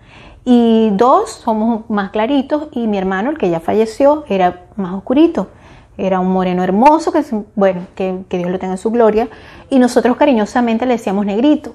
y 0.46 0.90
dos 0.92 1.30
somos 1.32 1.90
más 1.90 2.12
claritos 2.12 2.68
y 2.72 2.88
mi 2.88 2.98
hermano, 2.98 3.30
el 3.30 3.38
que 3.38 3.50
ya 3.50 3.60
falleció, 3.60 4.26
era 4.28 4.66
más 4.76 4.94
oscurito. 4.94 5.48
Era 5.98 6.20
un 6.20 6.34
moreno 6.34 6.64
hermoso, 6.64 7.12
que, 7.12 7.24
bueno, 7.56 7.82
que, 7.96 8.26
Dios 8.30 8.50
lo 8.50 8.60
tenga 8.60 8.74
en 8.74 8.78
su 8.80 8.92
gloria, 8.92 9.30
y 9.70 9.80
nosotros 9.80 10.18
cariñosamente 10.18 10.86
le 10.86 10.94
decíamos 10.94 11.26
negrito. 11.26 11.74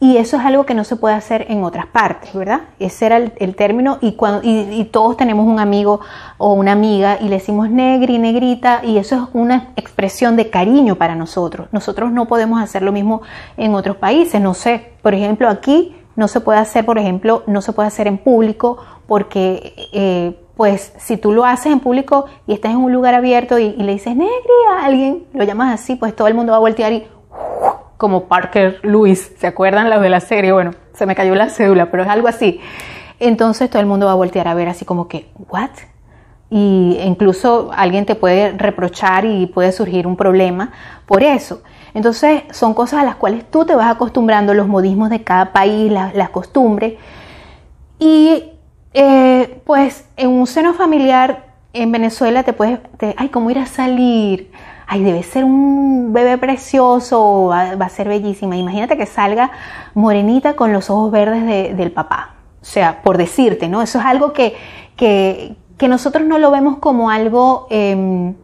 Y 0.00 0.16
eso 0.16 0.36
es 0.36 0.44
algo 0.44 0.66
que 0.66 0.74
no 0.74 0.82
se 0.82 0.96
puede 0.96 1.14
hacer 1.14 1.46
en 1.48 1.62
otras 1.62 1.86
partes, 1.86 2.34
¿verdad? 2.34 2.62
Ese 2.80 3.06
era 3.06 3.18
el, 3.18 3.54
término 3.54 3.98
y, 4.00 4.14
cuando, 4.14 4.40
y, 4.42 4.82
todos 4.90 5.16
tenemos 5.16 5.46
un 5.46 5.60
amigo 5.60 6.00
o 6.38 6.54
una 6.54 6.72
amiga 6.72 7.18
y 7.20 7.28
le 7.28 7.36
decimos 7.36 7.70
negri, 7.70 8.18
negrita 8.18 8.80
y 8.84 8.98
eso 8.98 9.14
es 9.14 9.22
una 9.32 9.68
expresión 9.76 10.34
de 10.34 10.50
cariño 10.50 10.96
para 10.96 11.14
nosotros. 11.14 11.68
Nosotros 11.70 12.10
no 12.10 12.26
podemos 12.26 12.60
hacer 12.60 12.82
lo 12.82 12.90
mismo 12.90 13.22
en 13.56 13.76
otros 13.76 13.96
países, 13.96 14.40
no 14.40 14.54
sé, 14.54 14.90
por 15.02 15.14
ejemplo 15.14 15.48
aquí 15.48 15.94
no 16.16 16.28
se 16.28 16.40
puede 16.40 16.58
hacer, 16.58 16.84
por 16.84 16.98
ejemplo, 16.98 17.42
no 17.46 17.62
se 17.62 17.72
puede 17.72 17.88
hacer 17.88 18.06
en 18.06 18.18
público 18.18 18.78
porque, 19.06 19.88
eh, 19.92 20.38
pues, 20.56 20.92
si 20.98 21.16
tú 21.16 21.32
lo 21.32 21.44
haces 21.44 21.72
en 21.72 21.80
público 21.80 22.26
y 22.46 22.52
estás 22.52 22.72
en 22.72 22.78
un 22.78 22.92
lugar 22.92 23.14
abierto 23.14 23.58
y, 23.58 23.72
le 23.72 23.92
dices 23.92 24.14
negri 24.14 24.32
a 24.70 24.84
alguien, 24.84 25.24
lo 25.32 25.44
llamas 25.44 25.72
así, 25.72 25.96
pues 25.96 26.14
todo 26.14 26.28
el 26.28 26.34
mundo 26.34 26.52
va 26.52 26.58
a 26.58 26.60
voltear 26.60 26.92
y 26.92 27.06
como 27.96 28.24
Parker 28.24 28.80
Lewis, 28.82 29.32
¿se 29.38 29.46
acuerdan 29.46 29.88
los 29.88 30.02
de 30.02 30.08
la 30.08 30.20
serie? 30.20 30.52
Bueno, 30.52 30.72
se 30.92 31.06
me 31.06 31.14
cayó 31.14 31.34
la 31.34 31.48
cédula, 31.48 31.90
pero 31.90 32.02
es 32.02 32.08
algo 32.08 32.26
así. 32.26 32.60
Entonces 33.20 33.70
todo 33.70 33.78
el 33.80 33.86
mundo 33.86 34.06
va 34.06 34.12
a 34.12 34.16
voltear 34.16 34.48
a 34.48 34.54
ver 34.54 34.68
así 34.68 34.84
como 34.84 35.06
que, 35.06 35.30
¿what? 35.48 35.70
Y 36.50 36.98
incluso 37.04 37.70
alguien 37.72 38.04
te 38.04 38.16
puede 38.16 38.52
reprochar 38.58 39.24
y 39.24 39.46
puede 39.46 39.70
surgir 39.70 40.06
un 40.06 40.16
problema 40.16 40.72
por 41.06 41.22
eso. 41.22 41.62
Entonces 41.94 42.42
son 42.52 42.74
cosas 42.74 43.00
a 43.00 43.04
las 43.04 43.16
cuales 43.16 43.44
tú 43.50 43.64
te 43.64 43.74
vas 43.74 43.90
acostumbrando, 43.90 44.54
los 44.54 44.68
modismos 44.68 45.10
de 45.10 45.22
cada 45.22 45.52
país, 45.52 45.90
las 45.90 46.30
costumbres. 46.30 46.94
Y 47.98 48.44
eh, 48.94 49.60
pues 49.64 50.06
en 50.16 50.28
un 50.30 50.46
seno 50.46 50.74
familiar 50.74 51.52
en 51.72 51.92
Venezuela 51.92 52.42
te 52.42 52.52
puedes, 52.52 52.80
ay, 53.16 53.28
¿cómo 53.28 53.50
ir 53.50 53.58
a 53.58 53.66
salir? 53.66 54.50
Ay, 54.86 55.02
debe 55.02 55.22
ser 55.22 55.44
un 55.44 56.12
bebé 56.12 56.36
precioso, 56.36 57.46
va, 57.46 57.70
a 57.70 57.88
ser 57.88 58.08
bellísima. 58.08 58.56
Imagínate 58.56 58.96
que 58.96 59.06
salga 59.06 59.50
morenita 59.94 60.54
con 60.54 60.72
los 60.72 60.90
ojos 60.90 61.10
verdes 61.10 61.76
del 61.76 61.92
papá. 61.92 62.34
O 62.60 62.64
sea, 62.64 63.02
por 63.02 63.16
decirte, 63.16 63.68
¿no? 63.68 63.82
Eso 63.82 63.98
es 63.98 64.04
algo 64.04 64.32
que, 64.32 64.56
que, 64.96 65.56
nosotros 65.88 66.24
no 66.24 66.38
lo 66.38 66.52
vemos 66.52 66.76
como 66.78 67.10
algo, 67.10 67.66
em, 67.68 68.34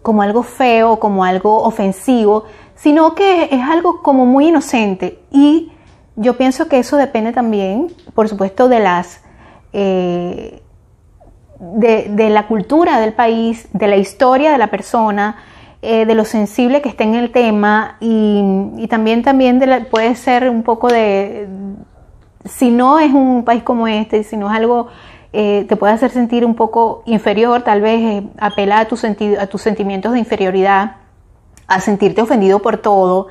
como 0.00 0.22
algo 0.22 0.42
feo, 0.42 0.98
como 0.98 1.24
algo 1.24 1.62
ofensivo, 1.62 2.44
sino 2.76 3.14
que 3.14 3.48
es 3.50 3.62
algo 3.62 4.02
como 4.02 4.26
muy 4.26 4.48
inocente. 4.48 5.18
Y 5.32 5.72
yo 6.14 6.36
pienso 6.36 6.68
que 6.68 6.78
eso 6.78 6.96
depende 6.96 7.32
también, 7.32 7.92
por 8.14 8.28
supuesto, 8.28 8.68
de 8.68 8.80
las... 8.80 9.20
Eh, 9.72 10.62
de, 11.58 12.28
la 12.30 12.46
cultura 12.46 13.00
del 13.00 13.14
país, 13.14 13.66
de 13.72 13.88
la 13.88 13.96
historia 13.96 14.52
de 14.52 14.58
la 14.58 14.66
persona, 14.66 15.36
eh, 15.80 16.04
de 16.04 16.14
lo 16.14 16.26
sensible 16.26 16.82
que 16.82 16.88
esté 16.90 17.04
en 17.04 17.14
el 17.14 17.32
tema 17.32 17.96
y, 17.98 18.86
también, 18.90 19.22
también 19.22 19.58
puede 19.90 20.14
ser 20.16 20.50
un 20.50 20.62
poco 20.62 20.88
de, 20.88 21.48
si 22.44 22.70
no 22.70 22.98
es 22.98 23.12
un 23.12 23.44
país 23.44 23.62
como 23.62 23.88
este, 23.88 24.22
si 24.22 24.36
no 24.36 24.50
es 24.50 24.56
algo, 24.56 24.88
eh, 25.32 25.64
te 25.68 25.76
puede 25.76 25.94
hacer 25.94 26.10
sentir 26.10 26.44
un 26.44 26.54
poco 26.54 27.02
inferior, 27.06 27.62
tal 27.62 27.80
vez 27.80 28.24
apela 28.38 28.80
a, 28.80 28.84
tu 28.86 28.96
a 29.38 29.46
tus 29.46 29.62
sentimientos 29.62 30.12
de 30.12 30.18
inferioridad 30.18 30.96
a 31.66 31.80
sentirte 31.80 32.22
ofendido 32.22 32.60
por 32.60 32.78
todo. 32.78 33.28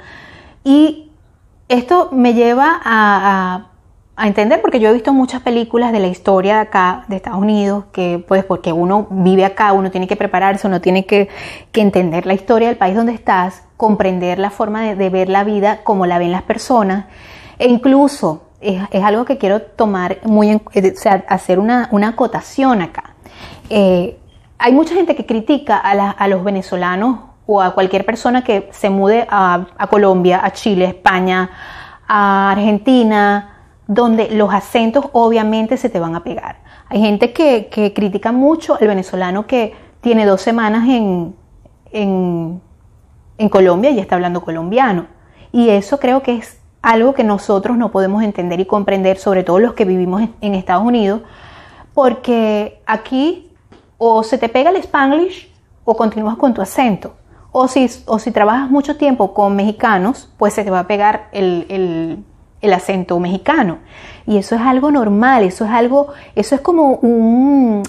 Y 0.64 1.12
esto 1.68 2.10
me 2.12 2.34
lleva 2.34 2.80
a, 2.84 3.68
entender, 4.18 4.62
porque 4.62 4.80
yo 4.80 4.90
he 4.90 4.94
visto 4.94 5.12
muchas 5.12 5.42
películas 5.42 5.92
de 5.92 6.00
la 6.00 6.08
historia 6.08 6.56
de 6.56 6.62
acá, 6.62 7.04
de 7.10 7.18
Estados 7.18 7.40
Unidos, 7.40 7.86
que 7.92 8.24
pues 8.26 8.46
porque 8.46 8.72
uno 8.72 9.08
vive 9.10 9.44
acá, 9.44 9.74
uno 9.74 9.92
tiene 9.92 10.08
que 10.08 10.16
prepararse, 10.16 10.68
uno 10.68 10.80
tiene 10.80 11.06
que, 11.06 11.28
entender 11.74 12.26
la 12.26 12.34
historia 12.34 12.70
del 12.70 12.78
país 12.78 12.96
donde 12.96 13.14
estás, 13.14 13.64
comprender 13.76 14.40
la 14.40 14.52
forma 14.52 14.84
de, 14.84 15.10
ver 15.10 15.28
la 15.28 15.44
vida 15.44 15.84
como 15.84 16.06
la 16.06 16.18
ven 16.18 16.32
las 16.32 16.44
personas, 16.44 17.08
e 17.60 17.68
incluso 17.68 18.44
es, 18.62 18.82
algo 19.04 19.26
que 19.26 19.38
quiero 19.38 19.62
tomar 19.62 20.20
muy 20.24 20.50
en, 20.50 20.62
o 20.66 20.98
sea, 20.98 21.26
hacer 21.28 21.60
una, 21.60 21.90
acotación 22.08 22.82
acá. 22.82 23.16
Eh, 23.70 24.18
hay 24.58 24.72
mucha 24.72 24.96
gente 24.96 25.16
que 25.16 25.26
critica 25.26 25.78
a 25.78 26.28
los 26.30 26.44
venezolanos 26.46 27.35
o 27.48 27.62
a 27.62 27.74
cualquier 27.74 28.06
persona 28.06 28.44
que 28.44 28.70
se 28.72 28.90
mude 28.90 29.28
a, 29.30 29.68
Colombia, 29.90 30.42
a 30.44 30.52
Chile, 30.52 30.86
España, 30.86 31.50
a 32.08 32.52
Argentina, 32.52 33.68
donde 33.88 34.30
los 34.32 34.54
acentos 34.54 35.06
obviamente 35.12 35.78
se 35.78 35.90
te 35.90 36.00
van 36.00 36.16
a 36.16 36.24
pegar. 36.24 36.58
Hay 36.90 37.02
gente 37.02 37.34
que, 37.34 37.94
critica 37.96 38.32
mucho 38.32 38.78
al 38.80 38.88
venezolano 38.88 39.46
que 39.46 39.74
tiene 40.02 40.26
dos 40.26 40.42
semanas 40.42 40.88
en, 40.88 41.36
en, 41.92 42.62
Colombia 43.50 43.92
y 43.92 44.00
está 44.00 44.16
hablando 44.16 44.42
colombiano. 44.42 45.08
Y 45.52 45.70
eso 45.70 46.00
creo 46.00 46.24
que 46.24 46.38
es 46.38 46.60
algo 46.82 47.14
que 47.14 47.24
nosotros 47.24 47.78
no 47.78 47.92
podemos 47.92 48.24
entender 48.24 48.60
y 48.60 48.66
comprender, 48.66 49.18
sobre 49.18 49.44
todo 49.44 49.60
los 49.60 49.74
que 49.74 49.86
vivimos 49.86 50.24
en 50.42 50.56
Estados 50.56 50.84
Unidos, 50.84 51.22
porque 51.94 52.82
aquí 52.86 53.52
o 53.98 54.24
se 54.24 54.38
te 54.38 54.50
pega 54.50 54.70
el 54.72 54.78
spanglish 54.78 55.52
o 55.84 55.96
continúas 55.96 56.36
con 56.38 56.54
tu 56.54 56.62
acento. 56.62 57.14
O 57.58 57.70
si, 57.70 57.88
trabajas 58.34 58.70
mucho 58.70 58.98
tiempo 58.98 59.34
con 59.34 59.56
mexicanos, 59.56 60.30
pues 60.38 60.54
se 60.54 60.66
te 60.66 60.72
va 60.72 60.80
a 60.80 60.88
pegar 60.88 61.30
el, 61.32 62.26
acento 62.62 63.18
mexicano. 63.18 63.78
Y 64.28 64.36
eso 64.36 64.56
es 64.56 64.62
algo 64.62 64.92
normal, 64.92 65.46
eso 65.46 65.64
es 65.64 65.72
algo, 65.72 66.10
eso 66.36 66.56
es 66.56 66.60
como 66.60 66.96
un, 66.96 67.82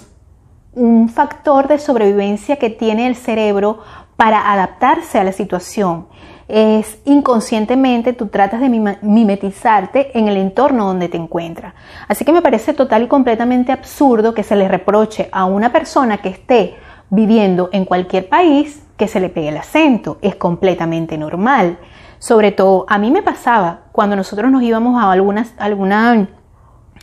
un 0.72 1.08
factor 1.08 1.66
de 1.66 1.80
sobrevivencia 1.80 2.60
que 2.60 2.70
tiene 2.70 3.08
el 3.08 3.16
cerebro 3.16 3.80
para 4.14 4.52
adaptarse 4.52 5.18
a 5.18 5.24
la 5.24 5.32
situación. 5.32 6.06
Es 6.46 7.00
inconscientemente 7.04 8.12
tú 8.12 8.28
tratas 8.28 8.60
de 8.60 8.68
mimetizarte 8.68 10.16
en 10.16 10.28
el 10.28 10.36
entorno 10.36 10.86
donde 10.86 11.08
te 11.08 11.16
encuentras. 11.16 11.74
Así 12.06 12.24
que 12.24 12.32
me 12.32 12.40
parece 12.40 12.72
total 12.72 13.02
y 13.02 13.08
completamente 13.08 13.72
absurdo 13.72 14.32
que 14.32 14.44
se 14.44 14.54
le 14.54 14.68
reproche 14.68 15.28
a 15.32 15.44
una 15.44 15.72
persona 15.72 16.18
que 16.18 16.28
esté 16.28 16.76
viviendo 17.10 17.68
en 17.72 17.84
cualquier 17.84 18.28
país 18.28 18.85
que 18.96 19.08
se 19.08 19.20
le 19.20 19.28
pegue 19.28 19.48
el 19.48 19.56
acento, 19.56 20.18
es 20.22 20.36
completamente 20.36 21.18
normal. 21.18 21.78
Sobre 22.18 22.52
todo, 22.52 22.86
a 22.88 22.98
mí 22.98 23.10
me 23.10 23.22
pasaba 23.22 23.80
cuando 23.92 24.16
nosotros 24.16 24.50
nos 24.50 24.62
íbamos 24.62 25.02
a 25.02 25.12
algunas, 25.12 25.52
alguna, 25.58 26.28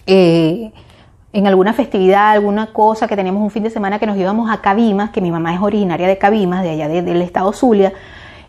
eh, 0.07 0.71
en 1.31 1.47
alguna 1.47 1.73
festividad, 1.73 2.31
alguna 2.31 2.73
cosa 2.73 3.07
que 3.07 3.15
teníamos 3.15 3.43
un 3.43 3.51
fin 3.51 3.63
de 3.63 3.69
semana 3.69 3.99
que 3.99 4.07
nos 4.07 4.17
íbamos 4.17 4.49
a 4.49 4.61
Cabimas, 4.61 5.11
que 5.11 5.21
mi 5.21 5.31
mamá 5.31 5.53
es 5.53 5.61
originaria 5.61 6.07
de 6.07 6.17
Cabimas, 6.17 6.63
de 6.63 6.71
allá 6.71 6.87
del 6.87 7.21
estado 7.21 7.53
Zulia, 7.53 7.93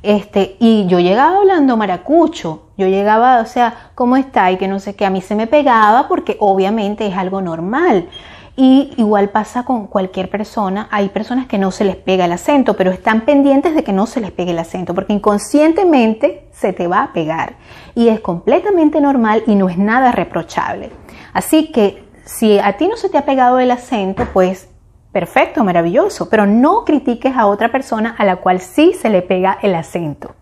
este, 0.04 0.56
y 0.60 0.86
yo 0.86 1.00
llegaba 1.00 1.38
hablando 1.38 1.78
maracucho, 1.78 2.64
yo 2.76 2.88
llegaba, 2.88 3.40
o 3.40 3.46
sea, 3.46 3.90
¿cómo 3.94 4.18
está? 4.18 4.52
Y 4.52 4.58
que 4.58 4.68
no 4.68 4.78
sé 4.78 4.94
qué, 4.94 5.06
a 5.06 5.10
mí 5.10 5.22
se 5.22 5.34
me 5.34 5.46
pegaba 5.46 6.08
porque 6.08 6.36
obviamente 6.40 7.06
es 7.06 7.16
algo 7.16 7.40
normal. 7.40 8.10
Y 8.56 8.92
igual 8.96 9.30
pasa 9.30 9.64
con 9.64 9.88
cualquier 9.88 10.30
persona. 10.30 10.86
Hay 10.92 11.08
personas 11.08 11.46
que 11.46 11.58
no 11.58 11.72
se 11.72 11.84
les 11.84 11.96
pega 11.96 12.26
el 12.26 12.32
acento, 12.32 12.74
pero 12.74 12.92
están 12.92 13.22
pendientes 13.22 13.74
de 13.74 13.82
que 13.82 13.92
no 13.92 14.06
se 14.06 14.20
les 14.20 14.30
pegue 14.30 14.52
el 14.52 14.58
acento, 14.58 14.94
porque 14.94 15.12
inconscientemente 15.12 16.48
se 16.52 16.72
te 16.72 16.86
va 16.86 17.02
a 17.02 17.12
pegar. 17.12 17.56
Y 17.94 18.08
es 18.08 18.20
completamente 18.20 19.00
normal 19.00 19.42
y 19.46 19.56
no 19.56 19.68
es 19.68 19.76
nada 19.76 20.12
reprochable. 20.12 20.90
Así 21.32 21.72
que 21.72 22.04
si 22.24 22.58
a 22.58 22.76
ti 22.76 22.86
no 22.86 22.96
se 22.96 23.08
te 23.08 23.18
ha 23.18 23.24
pegado 23.24 23.58
el 23.58 23.70
acento, 23.70 24.26
pues 24.32 24.68
perfecto, 25.12 25.62
maravilloso, 25.64 26.28
pero 26.28 26.46
no 26.46 26.84
critiques 26.84 27.36
a 27.36 27.46
otra 27.46 27.70
persona 27.70 28.14
a 28.18 28.24
la 28.24 28.36
cual 28.36 28.60
sí 28.60 28.92
se 28.94 29.10
le 29.10 29.22
pega 29.22 29.58
el 29.62 29.74
acento. 29.74 30.34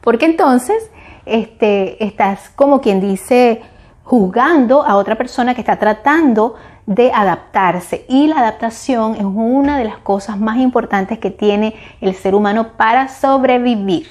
Porque 0.00 0.26
entonces 0.26 0.90
este, 1.26 2.02
estás 2.04 2.50
como 2.56 2.80
quien 2.80 3.00
dice 3.00 3.62
juzgando 4.02 4.82
a 4.82 4.96
otra 4.96 5.16
persona 5.16 5.54
que 5.54 5.62
está 5.62 5.78
tratando 5.78 6.54
de 6.86 7.12
adaptarse 7.12 8.04
y 8.08 8.26
la 8.26 8.38
adaptación 8.38 9.14
es 9.14 9.24
una 9.24 9.78
de 9.78 9.84
las 9.84 9.98
cosas 9.98 10.38
más 10.38 10.58
importantes 10.58 11.18
que 11.18 11.30
tiene 11.30 11.74
el 12.00 12.14
ser 12.14 12.34
humano 12.34 12.72
para 12.76 13.08
sobrevivir. 13.08 14.06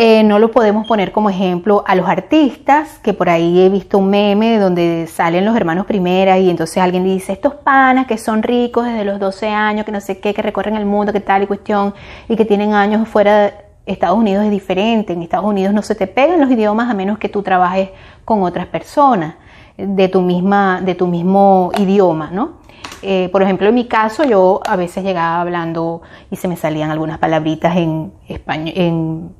Eh, 0.00 0.22
no 0.22 0.38
lo 0.38 0.52
podemos 0.52 0.86
poner 0.86 1.10
como 1.10 1.28
ejemplo 1.28 1.82
a 1.84 1.96
los 1.96 2.08
artistas, 2.08 3.00
que 3.00 3.12
por 3.12 3.28
ahí 3.28 3.60
he 3.60 3.68
visto 3.68 3.98
un 3.98 4.08
meme 4.08 4.56
donde 4.58 5.08
salen 5.08 5.44
los 5.44 5.56
hermanos 5.56 5.86
primera 5.86 6.38
y 6.38 6.48
entonces 6.50 6.78
alguien 6.78 7.02
dice, 7.02 7.32
estos 7.32 7.54
panas 7.54 8.06
que 8.06 8.16
son 8.16 8.44
ricos 8.44 8.84
desde 8.84 9.04
los 9.04 9.18
12 9.18 9.48
años, 9.48 9.84
que 9.84 9.90
no 9.90 10.00
sé 10.00 10.20
qué, 10.20 10.32
que 10.32 10.40
recorren 10.40 10.76
el 10.76 10.86
mundo, 10.86 11.12
que 11.12 11.18
tal 11.18 11.42
y 11.42 11.46
cuestión, 11.48 11.94
y 12.28 12.36
que 12.36 12.44
tienen 12.44 12.74
años 12.74 13.08
fuera 13.08 13.42
de 13.42 13.54
Estados 13.86 14.16
Unidos 14.16 14.44
es 14.44 14.52
diferente. 14.52 15.14
En 15.14 15.22
Estados 15.22 15.46
Unidos 15.46 15.74
no 15.74 15.82
se 15.82 15.96
te 15.96 16.06
pegan 16.06 16.40
los 16.40 16.50
idiomas 16.50 16.88
a 16.88 16.94
menos 16.94 17.18
que 17.18 17.28
tú 17.28 17.42
trabajes 17.42 17.90
con 18.24 18.44
otras 18.44 18.66
personas 18.66 19.34
de 19.78 20.08
tu, 20.08 20.20
misma, 20.20 20.80
de 20.82 20.94
tu 20.94 21.06
mismo 21.06 21.70
idioma, 21.78 22.30
¿no? 22.32 22.58
Eh, 23.00 23.28
por 23.30 23.42
ejemplo, 23.42 23.68
en 23.68 23.74
mi 23.76 23.86
caso, 23.86 24.24
yo 24.24 24.60
a 24.66 24.74
veces 24.74 25.04
llegaba 25.04 25.40
hablando 25.40 26.02
y 26.30 26.36
se 26.36 26.48
me 26.48 26.56
salían 26.56 26.90
algunas 26.90 27.18
palabritas 27.18 27.76
en 27.76 28.12
español, 28.26 29.30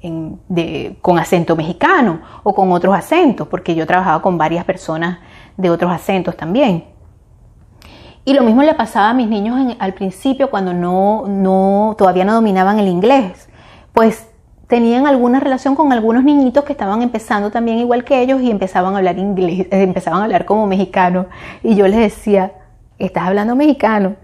con 1.02 1.18
acento 1.18 1.56
mexicano 1.56 2.20
o 2.44 2.54
con 2.54 2.70
otros 2.70 2.94
acentos, 2.94 3.48
porque 3.48 3.74
yo 3.74 3.84
trabajaba 3.84 4.22
con 4.22 4.38
varias 4.38 4.64
personas 4.64 5.18
de 5.56 5.70
otros 5.70 5.90
acentos 5.90 6.36
también. 6.36 6.84
Y 8.24 8.34
lo 8.34 8.42
mismo 8.42 8.62
le 8.62 8.74
pasaba 8.74 9.10
a 9.10 9.14
mis 9.14 9.26
niños 9.26 9.74
al 9.78 9.94
principio 9.94 10.50
cuando 10.50 10.72
no, 10.72 11.24
no, 11.26 11.96
todavía 11.98 12.24
no 12.24 12.34
dominaban 12.34 12.78
el 12.78 12.86
inglés. 12.86 13.48
Pues 13.92 14.28
tenían 14.68 15.06
alguna 15.06 15.40
relación 15.40 15.74
con 15.74 15.92
algunos 15.92 16.22
niñitos 16.22 16.62
que 16.64 16.72
estaban 16.72 17.02
empezando 17.02 17.50
también 17.50 17.78
igual 17.78 18.04
que 18.04 18.20
ellos 18.20 18.40
y 18.42 18.50
empezaban 18.50 18.94
a 18.94 18.98
hablar 18.98 19.18
inglés, 19.18 19.66
empezaban 19.72 20.20
a 20.20 20.24
hablar 20.24 20.44
como 20.44 20.66
mexicano. 20.66 21.26
Y 21.64 21.74
yo 21.74 21.88
les 21.88 21.98
decía, 21.98 22.52
estás 22.98 23.26
hablando 23.26 23.56
mexicano. 23.56 24.14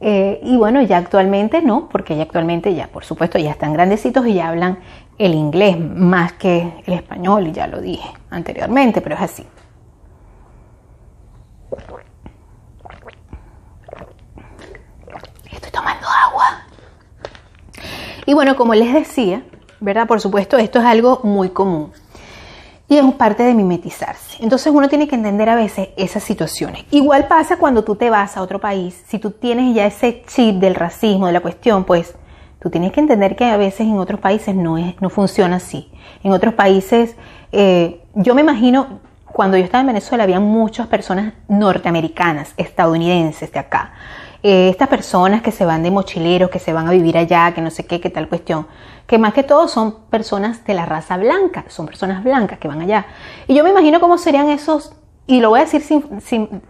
Eh, 0.00 0.40
y 0.42 0.58
bueno, 0.58 0.82
ya 0.82 0.98
actualmente 0.98 1.62
no, 1.62 1.88
porque 1.88 2.14
ya 2.16 2.22
actualmente 2.22 2.74
ya, 2.74 2.86
por 2.88 3.04
supuesto, 3.04 3.38
ya 3.38 3.50
están 3.50 3.72
grandecitos 3.72 4.26
y 4.26 4.34
ya 4.34 4.48
hablan 4.48 4.78
el 5.18 5.34
inglés 5.34 5.78
más 5.78 6.34
que 6.34 6.74
el 6.84 6.92
español, 6.92 7.46
y 7.46 7.52
ya 7.52 7.66
lo 7.66 7.80
dije 7.80 8.12
anteriormente, 8.28 9.00
pero 9.00 9.14
es 9.14 9.22
así. 9.22 9.46
Estoy 15.50 15.70
tomando 15.70 16.06
agua. 16.06 16.44
Y 18.26 18.34
bueno, 18.34 18.56
como 18.56 18.74
les 18.74 18.92
decía, 18.92 19.42
¿verdad? 19.80 20.06
Por 20.06 20.20
supuesto, 20.20 20.58
esto 20.58 20.78
es 20.78 20.84
algo 20.84 21.20
muy 21.22 21.50
común 21.50 21.92
y 22.88 22.96
es 22.96 23.14
parte 23.14 23.42
de 23.42 23.54
mimetizarse. 23.54 24.42
Entonces 24.42 24.72
uno 24.72 24.88
tiene 24.88 25.08
que 25.08 25.16
entender 25.16 25.48
a 25.48 25.56
veces 25.56 25.88
esas 25.96 26.22
situaciones. 26.22 26.84
Igual 26.90 27.26
pasa 27.26 27.56
cuando 27.56 27.82
tú 27.84 27.96
te 27.96 28.10
vas 28.10 28.36
a 28.36 28.42
otro 28.42 28.60
país, 28.60 29.02
si 29.08 29.18
tú 29.18 29.32
tienes 29.32 29.74
ya 29.74 29.86
ese 29.86 30.22
chip 30.26 30.56
del 30.56 30.74
racismo, 30.74 31.26
de 31.26 31.32
la 31.32 31.40
cuestión, 31.40 31.84
pues 31.84 32.14
tú 32.60 32.70
tienes 32.70 32.92
que 32.92 33.00
entender 33.00 33.34
que 33.34 33.44
a 33.44 33.56
veces 33.56 33.80
en 33.80 33.98
otros 33.98 34.20
países 34.20 34.54
no, 34.54 34.78
es, 34.78 35.00
no 35.00 35.10
funciona 35.10 35.56
así. 35.56 35.90
En 36.22 36.32
otros 36.32 36.54
países, 36.54 37.16
eh, 37.52 38.02
yo 38.14 38.34
me 38.34 38.42
imagino, 38.42 39.00
cuando 39.26 39.56
yo 39.56 39.64
estaba 39.64 39.80
en 39.80 39.88
Venezuela 39.88 40.24
había 40.24 40.40
muchas 40.40 40.86
personas 40.86 41.34
norteamericanas, 41.48 42.54
estadounidenses 42.56 43.52
de 43.52 43.58
acá. 43.58 43.92
Eh, 44.42 44.68
estas 44.68 44.88
personas 44.88 45.42
que 45.42 45.50
se 45.50 45.64
van 45.64 45.82
de 45.82 45.90
mochileros, 45.90 46.50
que 46.50 46.58
se 46.58 46.72
van 46.72 46.86
a 46.86 46.90
vivir 46.90 47.16
allá, 47.16 47.52
que 47.54 47.60
no 47.60 47.70
sé 47.70 47.86
qué, 47.86 48.00
qué 48.00 48.10
tal 48.10 48.28
cuestión, 48.28 48.66
que 49.06 49.18
más 49.18 49.32
que 49.32 49.42
todo 49.42 49.68
son 49.68 49.96
personas 50.10 50.64
de 50.64 50.74
la 50.74 50.86
raza 50.86 51.16
blanca, 51.16 51.64
son 51.68 51.86
personas 51.86 52.22
blancas 52.22 52.58
que 52.58 52.68
van 52.68 52.80
allá. 52.80 53.06
Y 53.46 53.54
yo 53.54 53.64
me 53.64 53.70
imagino 53.70 54.00
cómo 54.00 54.18
serían 54.18 54.48
esos, 54.48 54.92
y 55.26 55.40
lo 55.40 55.50
voy 55.50 55.60
a 55.60 55.64
decir 55.64 55.82
sin, 55.82 56.62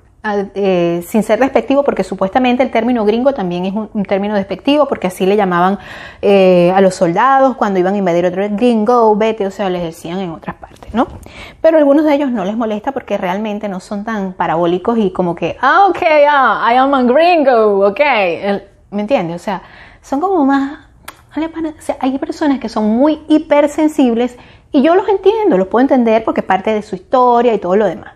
eh, 0.55 1.05
sin 1.07 1.23
ser 1.23 1.39
despectivo, 1.39 1.83
porque 1.83 2.03
supuestamente 2.03 2.63
el 2.63 2.71
término 2.71 3.05
gringo 3.05 3.33
también 3.33 3.65
es 3.67 3.75
un, 3.75 4.05
término 4.05 4.35
despectivo, 4.35 4.87
porque 4.87 5.07
así 5.07 5.27
le 5.27 5.37
llamaban 5.37 5.79
eh, 6.23 6.73
a 6.75 6.81
los 6.81 6.95
soldados 6.95 7.57
cuando 7.57 7.79
iban 7.79 7.95
a 7.95 7.97
invadir 7.99 8.27
otro 8.27 8.43
gringo, 8.51 9.15
vete, 9.17 9.47
o 9.47 9.51
sea, 9.51 9.71
les 9.71 9.83
decían 9.83 10.19
en 10.19 10.31
otras 10.31 10.57
partes, 10.57 10.93
¿no? 10.95 11.07
Pero 11.61 11.79
algunos 11.79 12.05
de 12.05 12.15
ellos 12.15 12.31
no 12.31 12.45
les 12.45 12.57
molesta 12.57 12.93
porque 12.93 13.17
realmente 13.17 13.69
no 13.69 13.81
son 13.81 14.05
tan 14.05 14.33
parabólicos 14.33 14.99
y 14.99 15.11
como 15.11 15.35
que, 15.35 15.57
ah, 15.61 15.87
ok, 15.89 16.03
ah, 16.29 16.69
I 16.73 16.77
am 16.77 16.95
a 16.95 17.03
gringo, 17.03 17.87
ok, 17.87 18.01
¿me 18.91 19.03
entiendes? 19.03 19.37
O 19.37 19.45
sea, 19.45 19.63
son 20.03 20.21
como 20.21 20.45
más, 20.45 20.87
o 21.37 21.83
sea, 21.83 21.97
hay 22.01 22.19
personas 22.19 22.59
que 22.59 22.69
son 22.69 22.85
muy 22.97 23.23
hipersensibles 23.29 24.37
y 24.73 24.83
yo 24.83 24.95
los 24.95 25.09
entiendo, 25.09 25.57
los 25.57 25.69
puedo 25.69 25.83
entender 25.83 26.25
porque 26.25 26.41
es 26.41 26.47
parte 26.47 26.73
de 26.73 26.83
su 26.83 26.97
historia 26.97 27.55
y 27.55 27.59
todo 27.59 27.77
lo 27.77 27.87
demás. 27.87 28.16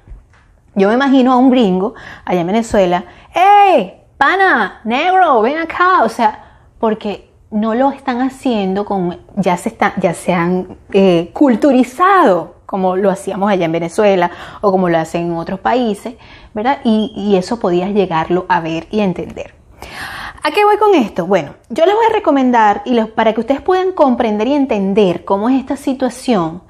Yo 0.80 0.88
me 0.88 0.94
imagino 0.94 1.34
a 1.34 1.36
un 1.36 1.50
gringo 1.50 1.92
allá 2.24 2.40
en 2.40 2.46
Venezuela, 2.46 3.04
¡Ey! 3.34 4.00
Pana, 4.16 4.80
negro, 4.84 5.42
ven 5.42 5.58
acá. 5.58 6.04
O 6.04 6.08
sea, 6.08 6.62
porque 6.78 7.30
no 7.50 7.74
lo 7.74 7.90
están 7.90 8.22
haciendo 8.22 8.86
con, 8.86 9.18
ya 9.36 9.58
se, 9.58 9.68
están, 9.68 9.92
ya 10.00 10.14
se 10.14 10.32
han 10.32 10.78
eh, 10.92 11.28
culturizado 11.34 12.54
como 12.64 12.96
lo 12.96 13.10
hacíamos 13.10 13.50
allá 13.50 13.66
en 13.66 13.72
Venezuela 13.72 14.30
o 14.62 14.70
como 14.70 14.88
lo 14.88 14.96
hacen 14.96 15.26
en 15.26 15.34
otros 15.34 15.60
países, 15.60 16.14
¿verdad? 16.54 16.78
Y, 16.84 17.36
eso 17.36 17.58
podías 17.58 17.90
llegarlo 17.90 18.46
a 18.48 18.60
ver 18.60 18.86
y 18.90 19.00
entender. 19.00 19.52
¿A 20.42 20.50
qué 20.50 20.64
voy 20.64 20.78
con 20.78 20.94
esto? 20.94 21.26
Bueno, 21.26 21.56
yo 21.68 21.84
les 21.84 21.94
voy 21.94 22.06
a 22.08 22.12
recomendar, 22.14 22.80
y 22.86 22.98
para 23.02 23.34
que 23.34 23.40
ustedes 23.40 23.60
puedan 23.60 23.92
comprender 23.92 24.48
y 24.48 24.54
entender 24.54 25.26
cómo 25.26 25.50
es 25.50 25.60
esta 25.60 25.76
situación, 25.76 26.62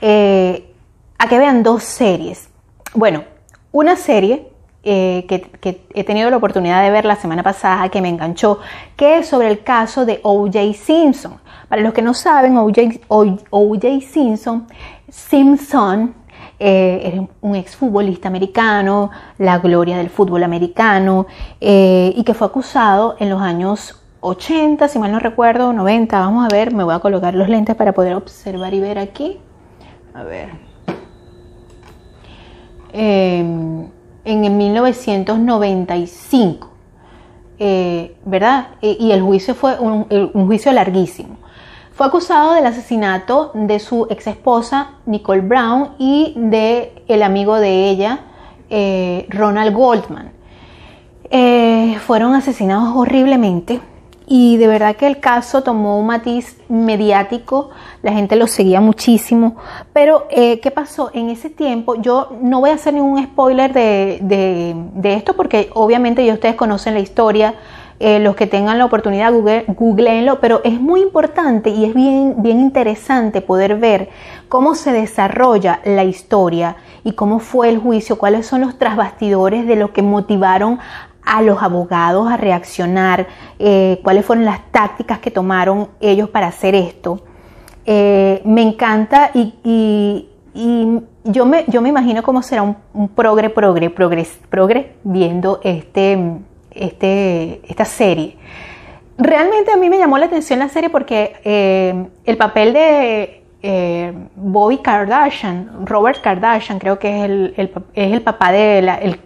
eh, 0.00 0.72
a 1.18 1.28
que 1.28 1.38
vean 1.38 1.62
dos 1.62 1.82
series. 1.82 2.48
Bueno, 2.94 3.24
una 3.72 3.96
serie 3.96 4.48
eh, 4.82 5.26
que, 5.28 5.86
he 5.94 6.04
tenido 6.04 6.30
la 6.30 6.38
oportunidad 6.38 6.82
de 6.82 6.90
ver 6.90 7.04
la 7.04 7.16
semana 7.16 7.42
pasada 7.42 7.90
que 7.90 8.00
me 8.00 8.08
enganchó, 8.08 8.60
que 8.96 9.18
es 9.18 9.26
sobre 9.26 9.48
el 9.48 9.62
caso 9.62 10.06
de 10.06 10.20
O.J. 10.22 10.72
Simpson. 10.72 11.34
Para 11.68 11.82
los 11.82 11.92
que 11.92 12.02
no 12.02 12.14
saben, 12.14 12.56
O.J. 12.56 14.00
Simpson, 14.00 14.66
Simpson 15.08 16.14
eh, 16.58 17.12
es 17.14 17.28
un 17.42 17.56
exfutbolista 17.56 18.28
americano, 18.28 19.10
la 19.38 19.58
gloria 19.58 19.98
del 19.98 20.08
fútbol 20.08 20.42
americano, 20.44 21.26
eh, 21.60 22.12
y 22.16 22.24
que 22.24 22.34
fue 22.34 22.46
acusado 22.46 23.16
en 23.18 23.30
los 23.30 23.42
años 23.42 24.00
80, 24.20 24.88
si 24.88 24.98
mal 24.98 25.12
no 25.12 25.18
recuerdo, 25.18 25.72
90, 25.72 26.18
vamos 26.18 26.44
a 26.44 26.54
ver, 26.54 26.74
me 26.74 26.84
voy 26.84 26.94
a 26.94 27.00
colocar 27.00 27.34
los 27.34 27.48
lentes 27.48 27.76
para 27.76 27.92
poder 27.92 28.14
observar 28.14 28.72
y 28.74 28.80
ver 28.80 28.98
aquí. 28.98 29.38
A 30.14 30.22
ver. 30.22 30.69
Em, 32.92 33.86
en 34.24 34.58
1995, 34.58 36.68
eh, 37.58 38.16
¿verdad? 38.24 38.68
Y, 38.80 39.10
el 39.12 39.20
juicio 39.22 39.54
fue 39.54 39.78
un, 39.78 40.06
juicio 40.46 40.72
larguísimo. 40.72 41.36
Fue 41.92 42.06
acusado 42.06 42.54
del 42.54 42.64
asesinato 42.66 43.52
de 43.54 43.78
su 43.78 44.06
ex 44.10 44.26
esposa 44.26 44.92
Nicole 45.06 45.42
Brown 45.42 45.90
y 45.98 46.32
de 46.36 47.04
el 47.08 47.22
amigo 47.22 47.56
de 47.56 47.90
ella, 47.90 48.20
eh, 48.70 49.26
Ronald 49.28 49.74
Goldman. 49.74 50.32
Eh, 51.30 51.98
fueron 52.06 52.34
asesinados 52.34 52.96
horriblemente 52.96 53.80
y 54.32 54.58
de 54.58 54.68
verdad 54.68 54.94
que 54.94 55.08
el 55.08 55.18
caso 55.18 55.64
tomó 55.64 55.98
un 55.98 56.06
matiz 56.06 56.56
mediático, 56.68 57.70
la 58.00 58.12
gente 58.12 58.36
lo 58.36 58.46
seguía 58.46 58.80
muchísimo, 58.80 59.56
pero 59.92 60.28
eh, 60.30 60.60
¿qué 60.60 60.70
pasó? 60.70 61.10
En 61.12 61.30
ese 61.30 61.50
tiempo, 61.50 61.96
yo 61.96 62.28
no 62.40 62.60
voy 62.60 62.70
a 62.70 62.74
hacer 62.74 62.94
ningún 62.94 63.20
spoiler 63.24 63.72
de, 63.72 64.76
esto 65.02 65.34
porque 65.34 65.70
obviamente 65.74 66.24
ya 66.24 66.34
ustedes 66.34 66.54
conocen 66.54 66.94
la 66.94 67.00
historia, 67.00 67.56
eh, 67.98 68.20
los 68.20 68.36
que 68.36 68.46
tengan 68.46 68.78
la 68.78 68.84
oportunidad, 68.84 69.32
google, 69.32 69.64
googleenlo, 69.66 70.38
pero 70.38 70.60
es 70.62 70.80
muy 70.80 71.00
importante 71.02 71.70
y 71.70 71.84
es 71.84 71.92
bien, 71.92 72.36
bien 72.38 72.60
interesante 72.60 73.40
poder 73.40 73.78
ver 73.78 74.10
cómo 74.48 74.76
se 74.76 74.92
desarrolla 74.92 75.80
la 75.84 76.04
historia 76.04 76.76
y 77.02 77.14
cómo 77.14 77.40
fue 77.40 77.68
el 77.68 77.78
juicio, 77.78 78.16
cuáles 78.16 78.46
son 78.46 78.60
los 78.60 78.78
trasbastidores 78.78 79.66
de 79.66 79.74
lo 79.74 79.92
que 79.92 80.02
motivaron 80.02 80.78
a 81.24 81.42
los 81.42 81.62
abogados 81.62 82.30
a 82.30 82.36
reaccionar, 82.36 83.26
eh, 83.58 84.00
cuáles 84.02 84.24
fueron 84.24 84.44
las 84.44 84.60
tácticas 84.70 85.18
que 85.18 85.30
tomaron 85.30 85.88
ellos 86.00 86.28
para 86.28 86.48
hacer 86.48 86.74
esto. 86.74 87.22
Eh, 87.86 88.42
me 88.44 88.62
encanta 88.62 89.30
y, 89.34 90.26
yo, 91.24 91.46
me, 91.46 91.64
yo 91.68 91.80
me 91.80 91.88
imagino 91.88 92.22
cómo 92.22 92.42
será 92.42 92.62
un, 92.62 93.08
progre, 93.08 93.50
progre, 93.50 93.90
progre 93.90 94.96
viendo 95.04 95.60
este, 95.62 96.18
este, 96.72 97.60
esta 97.68 97.84
serie. 97.84 98.36
Realmente 99.18 99.70
a 99.70 99.76
mí 99.76 99.90
me 99.90 99.98
llamó 99.98 100.18
la 100.18 100.26
atención 100.26 100.58
la 100.58 100.68
serie 100.68 100.88
porque 100.88 101.34
eh, 101.44 102.06
el 102.24 102.36
papel 102.36 102.72
de 102.72 103.39
eh, 103.62 104.12
Bobby 104.36 104.78
Kardashian, 104.78 105.86
Robert 105.86 106.20
Kardashian, 106.20 106.78
creo 106.78 106.98
que 106.98 107.18
es 107.18 107.24
el, 107.24 107.54
es 107.94 108.12
el 108.12 108.22
papá 108.22 108.52
de 108.52 108.78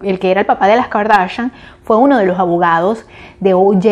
el, 0.03 0.18
que 0.18 0.31
era 0.31 0.40
el 0.40 0.47
papá 0.47 0.66
de 0.66 0.77
las 0.77 0.88
Kardashian, 0.88 1.53
fue 1.83 1.97
uno 1.97 2.18
de 2.18 2.27
los 2.27 2.38
abogados 2.38 3.07
de 3.40 3.55
OJ 3.55 3.87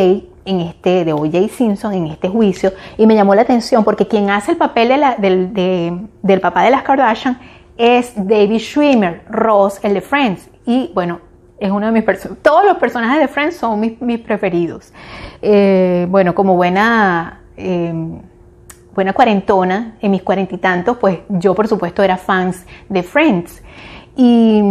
en 0.45 0.61
este, 0.61 1.05
de 1.05 1.13
OJ 1.13 1.49
Simpson 1.51 1.95
en 1.95 2.07
este 2.09 2.29
juicio 2.29 2.73
y 2.99 3.07
me 3.07 3.15
llamó 3.15 3.35
la 3.35 3.43
atención 3.43 3.85
porque 3.85 4.09
quien 4.09 4.31
hace 4.31 4.53
el 4.53 4.57
papel 4.57 4.93
del, 5.19 5.53
del 6.23 6.41
papá 6.41 6.65
de 6.65 6.71
las 6.71 6.83
Kardashian 6.83 7.39
es 7.77 8.13
David 8.17 8.59
Schwimmer, 8.59 9.23
Ross, 9.29 9.81
el 9.83 9.95
de 9.95 10.01
Friends. 10.01 10.49
Y 10.67 10.91
bueno, 10.95 11.21
es 11.59 11.71
uno 11.71 11.87
de 11.87 11.93
mis 11.93 12.03
personajes. 12.03 12.43
Todos 12.43 12.65
los 12.65 12.77
personajes 12.79 13.21
de 13.21 13.29
Friends 13.29 13.57
son 13.57 13.81
mis, 13.81 14.19
preferidos. 14.21 14.93
Eh, 15.41 16.07
bueno, 16.11 16.35
como 16.35 16.57
buena, 16.57 17.41
em, 17.57 18.21
buena 18.95 19.13
cuarentona, 19.13 19.97
en 20.01 20.11
mis 20.11 20.23
cuarenta 20.23 20.55
y 20.55 20.59
tantos, 20.59 20.99
pues 20.99 21.21
yo 21.29 21.55
por 21.55 21.69
supuesto 21.69 22.03
era 22.03 22.17
fans 22.17 22.65
de 22.89 23.03
Friends. 23.03 23.63
Y, 24.17 24.63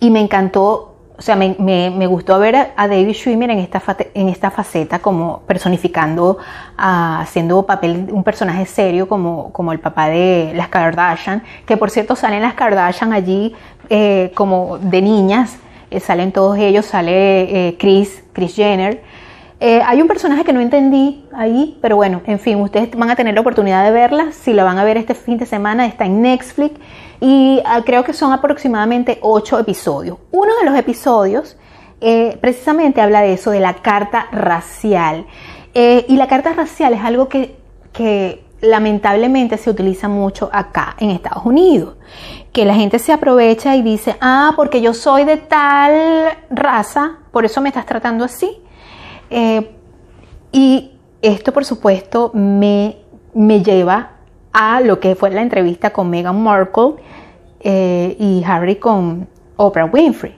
y 0.00 0.10
me 0.10 0.20
encantó 0.20 0.90
o 1.20 1.22
sea, 1.22 1.36
me, 1.36 2.06
gustó 2.06 2.38
ver 2.38 2.56
a, 2.56 2.88
David 2.88 3.12
Schwimmer 3.12 3.50
en 3.50 3.58
esta, 3.58 3.82
en 4.14 4.30
esta 4.30 4.50
faceta 4.50 5.00
como 5.00 5.40
personificando, 5.40 6.38
haciendo 6.78 7.66
papel, 7.66 8.08
un 8.10 8.24
personaje 8.24 8.64
serio 8.64 9.06
como, 9.06 9.52
como 9.52 9.72
el 9.72 9.80
papá 9.80 10.08
de 10.08 10.52
las 10.54 10.68
Kardashian, 10.68 11.42
que 11.66 11.76
por 11.76 11.90
cierto 11.90 12.16
salen 12.16 12.40
las 12.40 12.54
Kardashian 12.54 13.12
allí 13.12 13.54
eh, 13.90 14.32
como 14.34 14.78
de 14.78 15.02
niñas, 15.02 15.58
eh, 15.90 16.00
salen 16.00 16.32
todos 16.32 16.56
ellos, 16.56 16.86
sale 16.86 17.68
eh, 17.68 17.76
Chris, 17.78 18.24
Chris 18.32 18.56
Jenner. 18.56 19.02
Hay 19.60 20.00
un 20.00 20.08
personaje 20.08 20.42
que 20.42 20.54
no 20.54 20.60
entendí 20.60 21.24
ahí, 21.32 21.78
pero 21.82 21.96
bueno, 21.96 22.22
en 22.24 22.38
fin, 22.38 22.60
ustedes 22.60 22.90
van 22.96 23.10
a 23.10 23.16
tener 23.16 23.34
la 23.34 23.42
oportunidad 23.42 23.84
de 23.84 23.90
verla. 23.90 24.32
Si 24.32 24.54
la 24.54 24.64
van 24.64 24.78
a 24.78 24.84
ver 24.84 24.96
este 24.96 25.14
fin 25.14 25.36
de 25.36 25.44
semana, 25.44 25.86
está 25.86 26.06
en 26.06 26.22
Netflix 26.22 26.80
y 27.20 27.60
ah, 27.66 27.82
creo 27.84 28.02
que 28.02 28.14
son 28.14 28.32
aproximadamente 28.32 29.18
ocho 29.20 29.58
episodios. 29.58 30.18
Uno 30.30 30.52
de 30.58 30.64
los 30.64 30.78
episodios 30.78 31.58
eh, 32.00 32.38
precisamente 32.40 33.02
habla 33.02 33.20
de 33.20 33.34
eso, 33.34 33.50
de 33.50 33.60
la 33.60 33.74
carta 33.74 34.28
racial. 34.32 35.26
Eh, 35.74 36.06
y 36.08 36.16
la 36.16 36.26
carta 36.26 36.52
racial 36.54 36.94
es 36.94 37.04
algo 37.04 37.28
que 37.28 37.58
lamentablemente 38.62 39.56
se 39.56 39.70
utiliza 39.70 40.08
mucho 40.08 40.50
acá 40.52 40.96
en 40.98 41.10
Estados 41.10 41.44
Unidos. 41.44 41.96
Que 42.52 42.64
la 42.64 42.74
gente 42.74 42.98
se 42.98 43.12
aprovecha 43.12 43.76
y 43.76 43.82
dice, 43.82 44.16
ah, 44.20 44.52
porque 44.56 44.80
yo 44.80 44.94
soy 44.94 45.24
de 45.24 45.36
tal 45.36 46.30
raza, 46.50 47.18
por 47.30 47.44
eso 47.44 47.60
me 47.60 47.68
estás 47.68 47.86
tratando 47.86 48.24
así. 48.24 48.62
Eh, 49.30 49.70
y 50.52 50.92
esto, 51.22 51.52
por 51.52 51.64
supuesto, 51.64 52.30
me, 52.34 52.96
me 53.34 53.62
lleva 53.62 54.10
a 54.52 54.80
lo 54.80 55.00
que 55.00 55.14
fue 55.14 55.30
la 55.30 55.42
entrevista 55.42 55.90
con 55.90 56.10
Meghan 56.10 56.42
Markle 56.42 56.94
eh, 57.60 58.16
y 58.18 58.42
Harry 58.44 58.76
con 58.76 59.28
Oprah 59.56 59.84
Winfrey. 59.86 60.34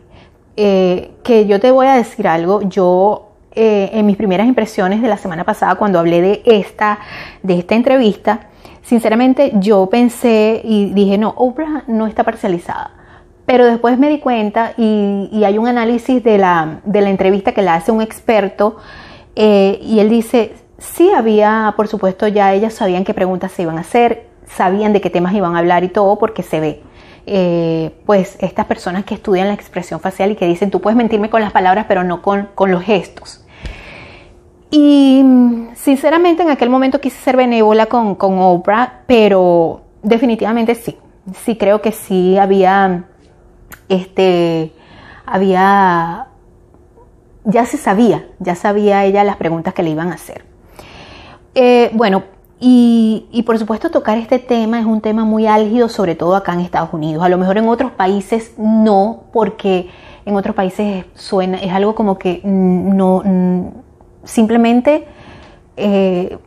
Eh, 0.56 1.12
que 1.22 1.46
yo 1.46 1.60
te 1.60 1.70
voy 1.70 1.86
a 1.86 1.94
decir 1.94 2.28
algo, 2.28 2.60
yo 2.62 3.30
eh, 3.54 3.90
en 3.92 4.04
mis 4.04 4.16
primeras 4.16 4.46
impresiones 4.46 5.00
de 5.00 5.08
la 5.08 5.16
semana 5.16 5.44
pasada 5.44 5.76
cuando 5.76 5.98
hablé 5.98 6.20
de 6.20 6.42
esta, 6.44 6.98
de 7.42 7.58
esta 7.58 7.74
entrevista, 7.74 8.48
sinceramente 8.82 9.52
yo 9.54 9.86
pensé 9.86 10.60
y 10.62 10.92
dije, 10.92 11.16
no, 11.16 11.32
Oprah 11.36 11.84
no 11.86 12.06
está 12.06 12.24
parcializada. 12.24 12.90
Pero 13.46 13.66
después 13.66 13.98
me 13.98 14.08
di 14.08 14.18
cuenta 14.20 14.72
y, 14.76 15.42
hay 15.44 15.58
un 15.58 15.66
análisis 15.66 16.22
de 16.22 16.38
la, 16.38 16.80
de 16.84 17.00
la, 17.00 17.10
entrevista 17.10 17.52
que 17.52 17.62
le 17.62 17.70
hace 17.70 17.90
un 17.90 18.00
experto 18.00 18.76
y 19.34 19.98
él 19.98 20.08
dice, 20.08 20.52
sí 20.78 21.10
había, 21.10 21.74
por 21.76 21.88
supuesto, 21.88 22.28
ya 22.28 22.52
ellas 22.52 22.74
sabían 22.74 23.04
qué 23.04 23.14
preguntas 23.14 23.52
se 23.52 23.62
iban 23.62 23.78
a 23.78 23.82
hacer, 23.82 24.26
sabían 24.46 24.92
de 24.92 25.00
qué 25.00 25.10
temas 25.10 25.34
iban 25.34 25.56
a 25.56 25.60
hablar 25.60 25.84
y 25.84 25.88
todo 25.88 26.18
porque 26.18 26.42
se 26.42 26.60
ve. 26.60 26.82
Eh, 27.24 27.94
pues 28.04 28.36
estas 28.40 28.66
personas 28.66 29.04
que 29.04 29.14
estudian 29.14 29.46
la 29.46 29.54
expresión 29.54 30.00
facial 30.00 30.32
y 30.32 30.36
que 30.36 30.46
dicen, 30.46 30.70
tú 30.70 30.80
puedes 30.80 30.96
mentirme 30.96 31.30
con 31.30 31.40
las 31.40 31.52
palabras, 31.52 31.86
pero 31.88 32.02
no 32.02 32.20
con, 32.20 32.48
los 32.66 32.82
gestos. 32.82 33.44
Y 34.70 35.24
sinceramente 35.74 36.42
en 36.42 36.50
aquel 36.50 36.70
momento 36.70 37.00
quise 37.00 37.16
ser 37.18 37.36
benévola 37.36 37.86
con, 37.86 38.14
con 38.14 38.38
Oprah, 38.38 39.02
pero 39.06 39.82
definitivamente 40.02 40.74
sí, 40.74 40.96
sí 41.44 41.56
creo 41.56 41.80
que 41.80 41.92
sí 41.92 42.38
había, 42.38 43.04
este, 43.88 44.72
había, 45.26 46.28
ya 47.44 47.66
se 47.66 47.76
sabía, 47.76 48.26
ya 48.38 48.54
sabía 48.54 49.04
ella 49.04 49.24
las 49.24 49.36
preguntas 49.36 49.74
que 49.74 49.82
le 49.82 49.90
iban 49.90 50.10
a 50.10 50.14
hacer. 50.14 50.44
Eh, 51.54 51.90
bueno, 51.94 52.24
y, 52.64 53.42
por 53.44 53.58
supuesto 53.58 53.90
tocar 53.90 54.18
este 54.18 54.38
tema 54.38 54.78
es 54.78 54.86
un 54.86 55.00
tema 55.00 55.24
muy 55.24 55.48
álgido, 55.48 55.88
sobre 55.88 56.14
todo 56.14 56.36
acá 56.36 56.52
en 56.52 56.60
Estados 56.60 56.92
Unidos. 56.92 57.24
A 57.24 57.28
lo 57.28 57.36
mejor 57.36 57.58
en 57.58 57.68
otros 57.68 57.90
países 57.90 58.54
no, 58.56 59.24
porque 59.32 59.90
en 60.24 60.36
otros 60.36 60.54
países 60.54 61.04
suena, 61.14 61.58
es 61.58 61.72
algo 61.72 61.96
como 61.96 62.18
que 62.18 62.40
no, 62.44 63.72
simplemente, 64.22 65.08
eh, 65.76 66.38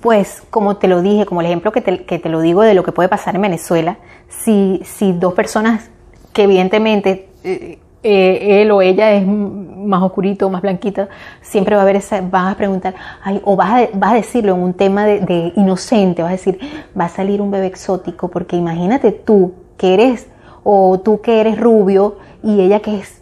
pues 0.00 0.42
como 0.48 0.78
te 0.78 0.88
lo 0.88 1.02
dije, 1.02 1.26
como 1.26 1.42
el 1.42 1.48
ejemplo 1.48 1.70
que 1.70 1.82
te, 1.82 2.28
lo 2.30 2.40
digo 2.40 2.62
de 2.62 2.72
lo 2.72 2.82
que 2.82 2.92
puede 2.92 3.10
pasar 3.10 3.36
en 3.36 3.42
Venezuela, 3.42 3.98
si, 4.28 4.80
si 4.86 5.12
dos 5.12 5.34
personas 5.34 5.90
que 6.32 6.44
evidentemente... 6.44 7.28
Eh, 7.44 7.78
eh, 8.02 8.62
él 8.62 8.70
o 8.70 8.80
ella 8.80 9.12
es 9.12 9.26
más 9.26 10.02
oscurito, 10.02 10.48
más 10.48 10.62
blanquita, 10.62 11.10
siempre 11.42 11.74
va 11.74 11.82
a 11.82 11.84
haber 11.84 11.96
esa, 11.96 12.22
vas 12.22 12.52
a 12.52 12.56
preguntar, 12.56 12.94
ay, 13.22 13.42
o 13.44 13.56
vas 13.56 13.88
a, 14.00 14.14
decirlo 14.14 14.54
en 14.54 14.62
un 14.62 14.72
tema 14.72 15.04
de, 15.04 15.52
inocente, 15.56 16.22
vas 16.22 16.30
a 16.30 16.32
decir, 16.32 16.58
va 16.98 17.04
a 17.04 17.08
salir 17.10 17.42
un 17.42 17.50
bebé 17.50 17.66
exótico, 17.66 18.28
porque 18.28 18.56
imagínate 18.56 19.12
tú 19.12 19.52
que 19.76 19.92
eres, 19.92 20.28
o 20.62 21.00
tú 21.00 21.20
que 21.20 21.40
eres 21.40 21.60
rubio 21.60 22.16
y 22.42 22.60
ella 22.60 22.80
que 22.80 23.00
es 23.00 23.20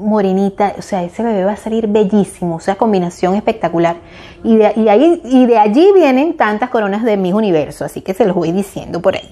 morenita, 0.00 0.74
o 0.76 0.82
sea, 0.82 1.04
ese 1.04 1.22
bebé 1.22 1.44
va 1.44 1.52
a 1.52 1.56
salir 1.56 1.86
bellísimo, 1.86 2.56
o 2.56 2.60
sea, 2.60 2.74
combinación 2.74 3.36
espectacular. 3.36 3.96
Y 4.42 4.56
de 4.56 5.58
allí 5.58 5.92
vienen 5.94 6.36
tantas 6.36 6.70
coronas 6.70 7.04
de 7.04 7.16
mis 7.16 7.34
universo, 7.34 7.84
así 7.84 8.00
que 8.00 8.14
se 8.14 8.24
los 8.24 8.34
voy 8.34 8.50
diciendo 8.50 9.00
por 9.00 9.14
ahí. 9.14 9.30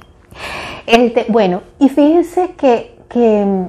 Este, 0.87 1.26
bueno, 1.29 1.62
y 1.79 1.88
fíjense 1.88 2.50
que, 2.57 2.95
que 3.09 3.69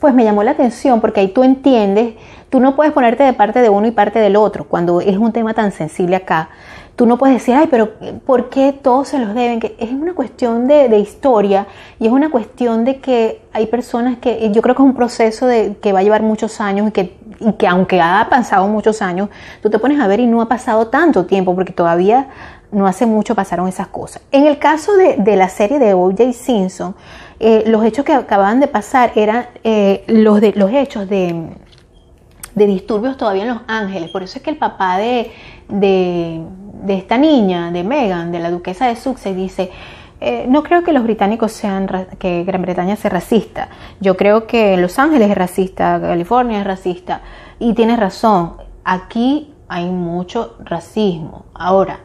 pues 0.00 0.14
me 0.14 0.24
llamó 0.24 0.42
la 0.42 0.52
atención 0.52 1.00
porque 1.00 1.20
ahí 1.20 1.28
tú 1.28 1.42
entiendes, 1.42 2.14
tú 2.50 2.60
no 2.60 2.76
puedes 2.76 2.92
ponerte 2.92 3.24
de 3.24 3.32
parte 3.32 3.60
de 3.60 3.68
uno 3.68 3.86
y 3.86 3.90
parte 3.90 4.18
del 4.18 4.36
otro 4.36 4.64
cuando 4.64 5.00
es 5.00 5.16
un 5.16 5.32
tema 5.32 5.54
tan 5.54 5.72
sensible 5.72 6.16
acá. 6.16 6.50
Tú 6.96 7.04
no 7.04 7.18
puedes 7.18 7.36
decir, 7.36 7.54
ay, 7.54 7.66
pero 7.70 7.90
¿por 8.24 8.48
qué 8.48 8.72
todos 8.72 9.08
se 9.08 9.18
los 9.18 9.34
deben? 9.34 9.60
Que 9.60 9.76
es 9.78 9.90
una 9.90 10.14
cuestión 10.14 10.66
de, 10.66 10.98
historia 10.98 11.66
y 11.98 12.06
es 12.06 12.12
una 12.12 12.30
cuestión 12.30 12.86
de 12.86 13.00
que 13.00 13.42
hay 13.52 13.66
personas 13.66 14.16
que 14.16 14.50
yo 14.50 14.62
creo 14.62 14.74
que 14.74 14.80
es 14.80 14.88
un 14.88 14.94
proceso 14.94 15.46
de, 15.46 15.76
que 15.82 15.92
va 15.92 15.98
a 15.98 16.02
llevar 16.02 16.22
muchos 16.22 16.58
años 16.58 16.88
y 16.88 16.92
que, 16.92 17.18
y 17.38 17.52
que 17.52 17.66
aunque 17.66 18.00
ha 18.00 18.26
pasado 18.30 18.66
muchos 18.68 19.02
años, 19.02 19.28
tú 19.62 19.68
te 19.68 19.78
pones 19.78 20.00
a 20.00 20.06
ver 20.06 20.20
y 20.20 20.26
no 20.26 20.40
ha 20.40 20.48
pasado 20.48 20.86
tanto 20.86 21.26
tiempo 21.26 21.54
porque 21.54 21.74
todavía 21.74 22.28
no 22.72 22.86
hace 22.86 23.04
mucho 23.04 23.34
pasaron 23.34 23.68
esas 23.68 23.88
cosas. 23.88 24.22
En 24.32 24.46
el 24.46 24.58
caso 24.58 24.96
de, 24.96 25.16
de 25.18 25.36
la 25.36 25.50
serie 25.50 25.78
de 25.78 25.92
O.J. 25.92 26.32
Simpson, 26.32 26.94
eh, 27.38 27.64
los 27.66 27.84
hechos 27.84 28.04
que 28.04 28.14
acababan 28.14 28.60
de 28.60 28.68
pasar 28.68 29.12
eran 29.14 29.46
eh, 29.62 30.04
los, 30.08 30.40
de, 30.40 30.52
los 30.52 30.70
hechos 30.72 31.08
de, 31.08 31.50
disturbios 32.54 33.18
todavía 33.18 33.42
en 33.42 33.48
Los 33.48 33.60
Ángeles. 33.66 34.10
Por 34.10 34.22
eso 34.22 34.38
es 34.38 34.42
que 34.44 34.50
el 34.50 34.56
papá 34.56 34.96
de, 34.96 35.30
de, 35.68 36.44
esta 36.88 37.18
niña, 37.18 37.70
de 37.70 37.84
Megan, 37.84 38.32
de 38.32 38.38
la 38.38 38.50
duquesa 38.50 38.86
de 38.86 38.96
Sussex, 38.96 39.36
dice, 39.36 39.70
eh, 40.22 40.46
no 40.48 40.62
creo 40.62 40.82
que 40.82 40.94
los 40.94 41.02
británicos 41.02 41.52
sean, 41.52 41.86
que 42.18 42.44
Gran 42.44 42.62
Bretaña 42.62 42.96
sea 42.96 43.10
racista. 43.10 43.68
Yo 44.00 44.16
creo 44.16 44.46
que 44.46 44.78
Los 44.78 44.98
Ángeles 44.98 45.30
es 45.30 45.36
racista, 45.36 46.00
California 46.00 46.60
es 46.60 46.66
racista. 46.66 47.20
Y 47.58 47.74
tiene 47.74 47.96
razón, 47.96 48.54
aquí 48.84 49.52
hay 49.68 49.90
mucho 49.90 50.56
racismo. 50.60 51.44
Ahora, 51.52 52.00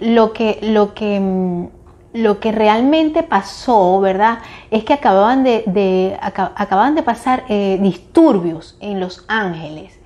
lo 0.00 0.32
que, 0.32 0.58
lo 0.62 0.94
que 0.94 1.20
mm, 1.20 1.81
lo 2.12 2.40
que 2.40 2.52
realmente 2.52 3.22
pasó, 3.22 4.00
¿verdad? 4.00 4.38
Es 4.70 4.84
que 4.84 4.92
acababan 4.92 5.44
de, 5.44 6.18
acababan 6.20 6.94
de 6.94 7.02
pasar 7.02 7.44
eh, 7.48 7.78
disturbios 7.80 8.76
en 8.80 9.00
Los 9.00 9.24
Ángeles. 9.28 9.98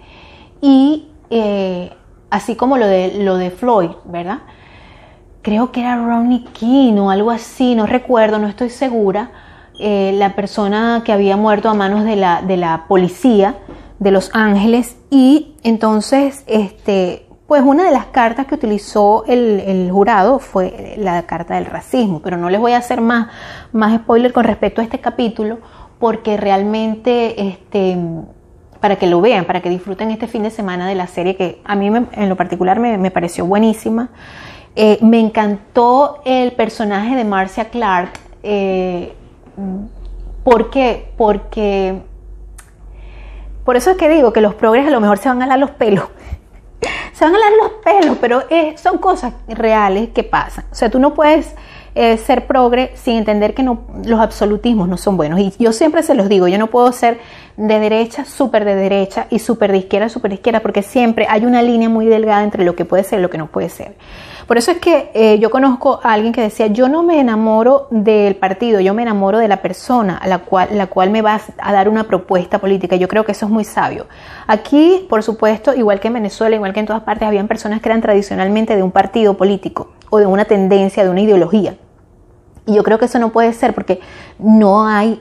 Y 0.61 1.09
eh, 1.31 1.93
así 2.31 2.55
como 2.55 2.79
lo 2.79 2.87
de, 2.87 3.19
lo 3.19 3.37
de 3.37 3.51
Floyd, 3.51 3.91
¿verdad? 4.05 4.41
Creo 5.43 5.73
que 5.73 5.81
era 5.81 5.97
Ronnie 5.97 6.45
King 6.53 6.95
o 6.95 7.11
algo 7.11 7.31
así, 7.31 7.75
no 7.75 7.87
recuerdo, 7.87 8.39
no 8.39 8.49
estoy 8.49 8.71
segura. 8.71 9.31
Eh, 9.79 10.13
la 10.15 10.35
persona 10.35 11.03
que 11.05 11.13
había 11.13 11.37
muerto 11.37 11.69
a 11.69 11.75
manos 11.75 12.05
de 12.05 12.17
la, 12.17 12.41
de 12.41 12.57
la 12.57 12.87
policía 12.89 13.57
de 13.99 14.11
Los 14.11 14.31
Ángeles. 14.33 14.97
Y 15.11 15.55
entonces, 15.63 16.45
este, 16.47 17.26
pues 17.47 17.63
una 17.63 17.85
de 17.85 17.93
las 17.93 18.07
cartas 18.07 18.47
que 18.47 18.57
utilizó 18.57 19.25
el, 19.27 19.89
jurado 19.93 20.41
fue 20.41 20.95
la 20.99 21.23
carta 21.23 21.55
del 21.55 21.67
racismo, 21.67 22.21
pero 22.21 22.37
no 22.37 22.51
les 22.51 22.61
voy 22.61 22.73
a 22.73 22.79
hacer 22.79 23.01
más, 23.01 23.29
más 23.73 23.97
spoiler 24.01 24.33
con 24.33 24.45
respecto 24.45 24.81
a 24.81 24.85
este 24.85 24.99
capítulo, 24.99 25.59
porque 26.01 26.37
realmente, 26.37 27.49
este, 27.49 27.97
para 28.81 28.97
que 28.97 29.07
lo 29.07 29.21
vean, 29.21 29.45
para 29.45 29.61
que 29.61 29.71
disfruten 29.71 30.11
este 30.11 30.27
fin 30.27 30.43
de 30.43 30.51
semana 30.51 30.89
de 30.89 30.97
la 30.97 31.07
serie, 31.07 31.37
que 31.37 31.61
a 31.65 31.77
mí 31.77 31.87
en 31.87 32.29
lo 32.29 32.37
particular 32.37 32.81
me, 32.81 33.11
pareció 33.13 33.47
buenísima. 33.47 34.11
Eh, 34.75 34.99
me 35.01 35.21
encantó 35.21 36.21
el 36.25 36.53
personaje 36.53 37.15
de 37.15 37.25
Marcia 37.25 37.67
Clark. 37.67 38.11
Eh, 38.43 39.15
¿Por 40.43 40.71
qué? 40.71 41.13
Porque... 41.17 42.03
Por 43.65 43.77
eso 43.77 43.91
es 43.91 43.97
que 43.97 44.09
digo 44.09 44.33
que 44.33 44.41
los 44.41 44.55
progres 44.55 44.87
a 44.87 44.91
lo 44.91 45.01
mejor 45.01 45.19
se 45.19 45.29
van 45.29 45.43
a 45.43 45.47
dar 45.47 45.59
los 45.59 45.71
pelos. 45.71 46.05
Se 47.17 47.25
van 47.25 47.35
a 47.35 47.39
dar 47.39 47.53
los 47.63 47.73
pelos, 47.83 48.19
pero 48.21 48.43
son 48.77 48.99
cosas 48.99 49.33
reales 49.49 50.11
que 50.11 50.23
pasan. 50.23 50.67
O 50.71 50.75
sea, 50.75 50.91
tú 50.91 50.99
no 50.99 51.15
puedes 51.15 51.55
eh, 51.95 52.19
ser 52.19 52.47
progre 52.47 52.93
sin 52.95 53.17
entender 53.17 53.55
que 53.55 53.63
los 53.63 54.21
absolutismos 54.21 54.87
no 54.87 54.99
son 54.99 55.17
buenos. 55.17 55.41
Y 55.41 55.51
yo 55.59 55.73
siempre 55.73 56.03
se 56.03 56.15
los 56.15 56.29
digo, 56.29 56.47
yo 56.47 56.59
no 56.59 56.67
puedo 56.67 56.93
ser 56.93 57.19
de 57.57 57.81
derecha, 57.81 58.27
súper 58.27 58.67
de 58.67 58.75
derecha 58.75 59.29
y 59.31 59.39
súper 59.39 59.73
de 59.73 59.79
izquierda, 59.79 60.11
súper 60.11 60.33
de 60.33 60.35
izquierda, 60.35 60.61
porque 60.61 60.83
siempre 60.83 61.27
hay 61.27 61.47
una 61.47 61.63
línea 61.63 61.89
muy 61.89 62.05
delgada 62.05 62.45
entre 62.45 62.67
lo 62.67 62.77
que 62.77 62.85
puede 62.85 63.03
ser 63.03 63.21
y 63.21 63.23
lo 63.23 63.31
que 63.31 63.39
no 63.39 63.47
puede 63.47 63.71
ser. 63.71 63.95
Por 64.47 64.59
eso 64.59 64.71
es 64.71 64.79
que 64.79 65.11
eh, 65.13 65.41
yo 65.41 65.51
conozco 65.51 65.99
a 66.05 66.13
alguien 66.13 66.33
que 66.33 66.41
decía, 66.41 66.69
yo 66.69 66.89
no 66.89 67.03
me 67.03 67.19
enamoro 67.19 67.89
del 67.91 68.37
partido, 68.37 68.79
yo 68.79 68.95
me 68.95 69.03
enamoro 69.03 69.39
de 69.39 69.49
la 69.49 69.61
persona 69.61 70.17
a 70.17 70.29
la 70.29 70.39
cual, 70.39 70.69
la 70.73 70.87
cual 70.87 71.11
me 71.11 71.21
va 71.21 71.41
a 71.59 71.73
dar 71.73 71.89
una 71.89 72.05
propuesta 72.05 72.61
política. 72.61 72.95
Yo 72.95 73.09
creo 73.09 73.25
que 73.25 73.33
eso 73.33 73.47
es 73.47 73.53
muy 73.53 73.65
sabio. 73.65 74.07
Aquí, 74.47 75.05
por 75.11 75.25
supuesto, 75.25 75.75
igual 75.75 75.99
que 75.99 76.09
en 76.09 76.15
Venezuela, 76.15 76.55
igual 76.55 76.73
que 76.73 76.79
en 76.79 76.87
todas 76.87 77.03
partes, 77.03 77.27
habían 77.27 77.49
personas 77.49 77.81
que 77.81 77.89
eran 77.89 78.01
tradicionalmente 78.01 78.77
de 78.77 78.85
un 78.85 78.93
partido 78.93 79.35
político 79.37 79.91
o 80.11 80.19
de 80.19 80.27
una 80.27 80.45
tendencia, 80.45 81.03
de 81.03 81.11
una 81.11 81.23
ideología. 81.23 81.77
Y 82.67 82.75
yo 82.75 82.85
creo 82.85 83.01
que 83.01 83.07
eso 83.07 83.19
no 83.19 83.33
puede 83.33 83.53
ser 83.53 83.75
porque 83.75 84.01
no 84.39 84.87
hay 84.87 85.21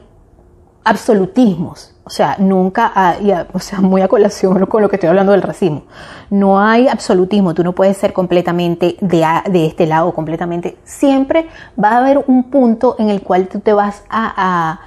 absolutismos. 0.83 1.94
O 2.07 2.11
sea, 2.11 2.35
nunca 2.37 3.17
o 3.51 3.59
sea, 3.59 3.81
muy 3.81 4.01
a 4.01 4.07
colación 4.07 4.63
con 4.69 4.83
lo 4.83 4.89
que 4.89 4.97
estoy 4.97 5.09
hablando 5.09 5.31
del 5.31 5.41
racismo. 5.41 5.85
No 6.29 6.59
hay 6.59 6.87
absolutismo, 6.87 7.55
tú 7.55 7.63
no 7.63 7.73
puedes 7.73 7.97
ser 7.97 8.13
completamente 8.13 8.95
de, 9.01 9.25
de 9.49 9.65
este 9.65 9.87
lado, 9.87 10.13
completamente. 10.13 10.77
Siempre 10.83 11.47
va 11.81 11.89
a 11.89 11.97
haber 11.97 12.23
un 12.27 12.51
punto 12.51 12.95
en 12.99 13.09
el 13.09 13.21
cual 13.21 13.47
tú 13.47 13.59
te 13.59 13.73
vas 13.73 14.03
a, 14.07 14.79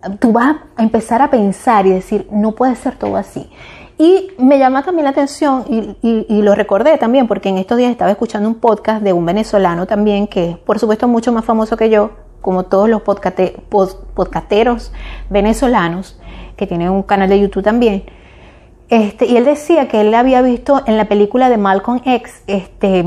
a, 0.00 0.08
tú 0.18 0.32
vas 0.32 0.56
a 0.76 0.82
empezar 0.82 1.20
a 1.20 1.30
pensar 1.30 1.86
y 1.86 1.90
decir, 1.90 2.26
no 2.30 2.52
puede 2.52 2.74
ser 2.76 2.96
todo 2.96 3.16
así. 3.16 3.50
Y 3.98 4.30
me 4.38 4.58
llama 4.58 4.82
también 4.84 5.04
la 5.04 5.10
atención, 5.10 5.64
y, 5.68 5.96
y, 6.02 6.42
lo 6.42 6.54
recordé 6.54 6.96
también, 6.98 7.26
porque 7.26 7.48
en 7.48 7.58
estos 7.58 7.76
días 7.76 7.90
estaba 7.90 8.12
escuchando 8.12 8.48
un 8.48 8.54
podcast 8.54 9.02
de 9.02 9.12
un 9.12 9.26
venezolano 9.26 9.86
también, 9.86 10.28
que 10.28 10.56
por 10.64 10.78
supuesto 10.78 11.08
mucho 11.08 11.32
más 11.32 11.44
famoso 11.44 11.76
que 11.76 11.90
yo, 11.90 12.12
como 12.40 12.62
todos 12.62 12.88
los 12.88 13.02
podcasteros 13.02 14.92
venezolanos, 15.28 16.18
que 16.58 16.66
tiene 16.66 16.90
un 16.90 17.02
canal 17.02 17.30
de 17.30 17.40
YouTube 17.40 17.62
también. 17.62 18.02
Este, 18.90 19.26
y 19.26 19.36
él 19.36 19.44
decía 19.44 19.88
que 19.88 20.00
él 20.00 20.12
había 20.12 20.42
visto 20.42 20.82
en 20.86 20.96
la 20.96 21.06
película 21.06 21.48
de 21.48 21.56
Malcolm 21.56 22.00
X, 22.04 22.42
este, 22.46 23.04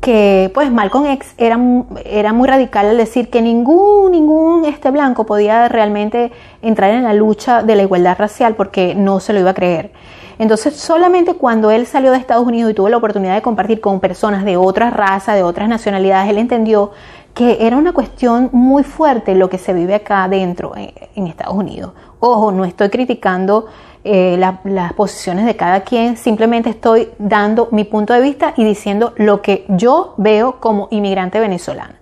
que 0.00 0.50
pues 0.54 0.70
Malcolm 0.70 1.06
X 1.06 1.34
era, 1.36 1.58
era 2.04 2.32
muy 2.32 2.48
radical 2.48 2.86
al 2.86 2.96
decir 2.96 3.28
que 3.28 3.42
ningún, 3.42 4.12
ningún 4.12 4.64
este 4.64 4.90
blanco 4.90 5.26
podía 5.26 5.68
realmente 5.68 6.32
entrar 6.62 6.92
en 6.92 7.04
la 7.04 7.12
lucha 7.12 7.62
de 7.62 7.76
la 7.76 7.82
igualdad 7.82 8.16
racial 8.18 8.54
porque 8.54 8.94
no 8.94 9.20
se 9.20 9.32
lo 9.32 9.40
iba 9.40 9.50
a 9.50 9.54
creer. 9.54 9.92
Entonces, 10.38 10.76
solamente 10.76 11.34
cuando 11.34 11.70
él 11.70 11.86
salió 11.86 12.12
de 12.12 12.18
Estados 12.18 12.46
Unidos 12.46 12.70
y 12.70 12.74
tuvo 12.74 12.88
la 12.88 12.98
oportunidad 12.98 13.34
de 13.34 13.42
compartir 13.42 13.80
con 13.80 14.00
personas 14.00 14.44
de 14.44 14.56
otras 14.56 14.92
razas, 14.92 15.34
de 15.34 15.42
otras 15.42 15.68
nacionalidades, 15.68 16.30
él 16.30 16.38
entendió 16.38 16.92
que 17.36 17.66
era 17.66 17.76
una 17.76 17.92
cuestión 17.92 18.48
muy 18.52 18.82
fuerte 18.82 19.34
lo 19.34 19.50
que 19.50 19.58
se 19.58 19.74
vive 19.74 19.94
acá 19.94 20.24
adentro 20.24 20.72
en, 20.74 21.26
Estados 21.26 21.54
Unidos. 21.54 21.92
Ojo, 22.18 22.50
no 22.50 22.64
estoy 22.64 22.88
criticando 22.88 23.66
eh, 24.04 24.38
las 24.38 24.92
posiciones 24.94 25.44
de 25.44 25.54
cada 25.54 25.80
quien, 25.80 26.16
simplemente 26.16 26.70
estoy 26.70 27.10
dando 27.18 27.68
mi 27.72 27.84
punto 27.84 28.14
de 28.14 28.22
vista 28.22 28.54
y 28.56 28.64
diciendo 28.64 29.12
lo 29.16 29.42
que 29.42 29.66
yo 29.68 30.14
veo 30.16 30.60
como 30.60 30.88
inmigrante 30.90 31.38
venezolana. 31.38 32.00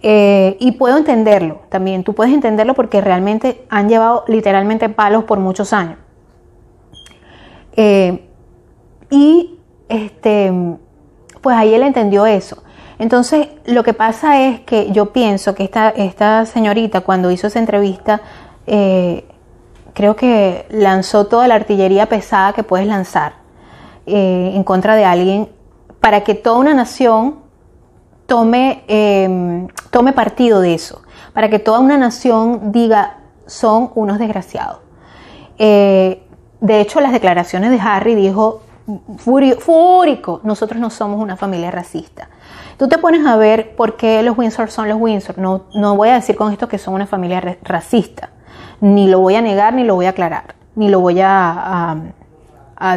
Eh, 0.00 0.56
y 0.58 0.72
puedo 0.72 0.96
entenderlo 0.96 1.60
también, 1.68 2.02
tú 2.02 2.14
puedes 2.14 2.32
entenderlo 2.32 2.72
porque 2.72 3.02
realmente 3.02 3.66
han 3.68 3.90
llevado 3.90 4.24
literalmente 4.28 4.88
palos 4.88 5.24
por 5.24 5.40
muchos 5.40 5.74
años. 5.74 5.98
Eh, 7.76 8.26
y 9.10 9.58
este, 9.90 10.50
pues 11.42 11.54
ahí 11.54 11.74
él 11.74 11.82
entendió 11.82 12.24
eso. 12.24 12.63
Entonces, 12.98 13.48
lo 13.66 13.82
que 13.82 13.92
pasa 13.92 14.40
es 14.42 14.60
que 14.60 14.92
yo 14.92 15.12
pienso 15.12 15.54
que 15.54 15.64
esta, 15.64 15.90
esta 15.90 16.46
señorita, 16.46 17.00
cuando 17.00 17.30
hizo 17.30 17.48
esa 17.48 17.58
entrevista, 17.58 18.20
eh, 18.66 19.26
creo 19.94 20.16
que 20.16 20.66
lanzó 20.70 21.26
toda 21.26 21.48
la 21.48 21.54
artillería 21.54 22.06
pesada 22.06 22.52
que 22.52 22.62
puedes 22.62 22.86
lanzar 22.86 23.34
eh, 24.06 24.52
en 24.54 24.64
contra 24.64 24.94
de 24.96 25.04
alguien 25.04 25.48
para 26.00 26.22
que 26.22 26.34
toda 26.34 26.58
una 26.58 26.74
nación 26.74 27.36
tome, 28.26 28.84
em, 28.88 29.68
tome 29.90 30.12
partido 30.12 30.60
de 30.60 30.74
eso, 30.74 31.02
para 31.32 31.48
que 31.48 31.58
toda 31.58 31.78
una 31.78 31.96
nación 31.96 32.72
diga 32.72 33.18
son 33.46 33.90
unos 33.94 34.18
desgraciados. 34.18 34.78
Eh, 35.58 36.22
de 36.60 36.80
hecho, 36.80 37.00
las 37.00 37.12
declaraciones 37.12 37.70
de 37.70 37.80
Harry 37.80 38.14
dijo, 38.14 38.62
fúrico, 39.18 40.40
nosotros 40.44 40.80
no 40.80 40.90
somos 40.90 41.20
una 41.20 41.36
familia 41.36 41.70
racista. 41.70 42.28
Tú 42.76 42.88
te 42.88 42.98
pones 42.98 43.24
a 43.24 43.36
ver 43.36 43.76
por 43.76 43.96
qué 43.96 44.22
los 44.22 44.36
Windsor 44.36 44.70
son 44.70 44.88
los 44.88 45.00
Windsor. 45.00 45.38
No, 45.38 45.64
no 45.74 45.96
voy 45.96 46.08
a 46.08 46.14
decir 46.14 46.34
con 46.34 46.52
esto 46.52 46.68
que 46.68 46.78
son 46.78 46.94
una 46.94 47.06
familia 47.06 47.40
racista. 47.62 48.30
Ni 48.80 49.08
lo 49.08 49.20
voy 49.20 49.36
a 49.36 49.42
negar, 49.42 49.74
ni 49.74 49.84
lo 49.84 49.94
voy 49.94 50.06
a 50.06 50.10
aclarar. 50.10 50.56
Ni 50.74 50.88
lo 50.88 51.00
voy 51.00 51.20
a, 51.22 51.96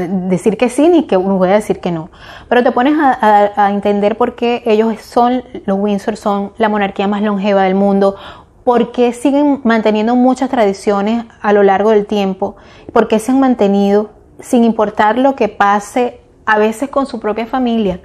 decir 0.10 0.58
que 0.58 0.70
sí, 0.70 0.90
ni 0.90 1.04
que 1.04 1.16
voy 1.16 1.50
a 1.50 1.54
decir 1.54 1.80
que 1.80 1.92
no. 1.92 2.10
Pero 2.50 2.64
te 2.64 2.72
pones 2.72 2.96
a, 3.00 3.70
entender 3.72 4.18
por 4.18 4.36
qué 4.36 4.64
ellos 4.66 5.00
son, 5.02 5.44
los 5.66 5.78
Windsor 5.78 6.18
son 6.18 6.54
la 6.58 6.70
monarquía 6.70 7.08
más 7.08 7.22
longeva 7.22 7.64
del 7.64 7.76
mundo, 7.76 8.16
por 8.64 8.92
qué 8.92 9.14
siguen 9.14 9.62
manteniendo 9.64 10.16
muchas 10.16 10.50
tradiciones 10.50 11.26
a 11.42 11.54
lo 11.54 11.62
largo 11.62 11.92
del 11.92 12.08
tiempo, 12.08 12.58
por 12.92 13.08
qué 13.08 13.20
se 13.20 13.32
han 13.32 13.40
mantenido 13.40 14.10
sin 14.40 14.64
importar 14.64 15.18
lo 15.18 15.36
que 15.36 15.48
pase 15.48 16.20
a 16.46 16.58
veces 16.58 16.90
con 16.90 17.06
su 17.06 17.20
propia 17.20 17.46
familia 17.46 18.02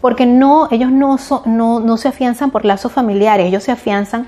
porque 0.00 0.26
no, 0.26 0.68
ellos 0.70 0.90
no, 0.90 1.18
no, 1.46 1.96
se 1.96 2.08
afianzan 2.08 2.50
por 2.50 2.64
lazos 2.64 2.92
familiares, 2.92 3.46
ellos 3.46 3.64
se 3.64 3.72
afianzan 3.72 4.26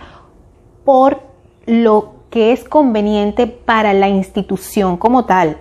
por 0.85 1.23
lo 1.67 2.15
que 2.31 2.53
es 2.53 2.65
conveniente 2.65 3.47
para 3.47 3.93
la 3.93 4.09
institución 4.09 4.97
como 4.97 5.25
tal. 5.25 5.59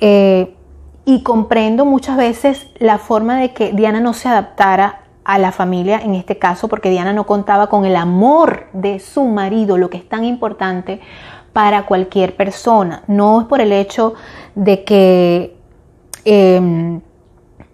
Eh, 0.00 0.54
y 1.04 1.22
comprendo 1.22 1.84
muchas 1.86 2.16
veces 2.16 2.68
la 2.78 2.98
forma 2.98 3.38
de 3.38 3.52
que 3.54 3.72
Diana 3.72 4.00
no 4.00 4.12
se 4.12 4.28
adaptara 4.28 5.00
a 5.24 5.38
la 5.38 5.52
familia 5.52 6.00
en 6.02 6.14
este 6.14 6.38
caso, 6.38 6.68
porque 6.68 6.90
Diana 6.90 7.12
no 7.12 7.24
contaba 7.24 7.68
con 7.68 7.84
el 7.84 7.96
amor 7.96 8.66
de 8.72 9.00
su 9.00 9.24
marido, 9.24 9.78
lo 9.78 9.90
que 9.90 9.98
es 9.98 10.08
tan 10.08 10.24
importante 10.24 11.00
para 11.52 11.86
cualquier 11.86 12.36
persona. 12.36 13.02
No 13.06 13.40
es 13.40 13.46
por 13.46 13.60
el 13.60 13.72
hecho 13.72 14.14
de 14.54 14.84
que 14.84 15.56
em, 16.24 17.00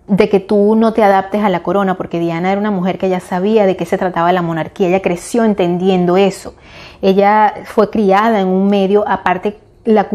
de 0.07 0.29
que 0.29 0.39
tú 0.39 0.77
no 0.77 0.93
te 0.93 1.03
adaptes 1.03 1.43
a 1.43 1.49
la 1.49 1.63
corona, 1.63 1.97
porque 1.97 2.21
Diana 2.21 2.53
era 2.53 2.61
una 2.61 2.71
mujer 2.71 2.99
que 2.99 3.09
ya 3.09 3.21
sabía 3.21 3.67
de 3.67 3.77
qué 3.77 3.87
se 3.87 3.97
trataba 3.97 4.33
la 4.33 4.43
monarquía, 4.43 4.89
ella 4.89 5.03
creció 5.03 5.45
entendiendo 5.45 6.17
eso. 6.17 6.55
Ella 7.01 7.55
fue 7.65 7.91
criada 7.91 8.41
en 8.41 8.49
un 8.49 8.69
medio, 8.69 9.05
aparte 9.07 9.59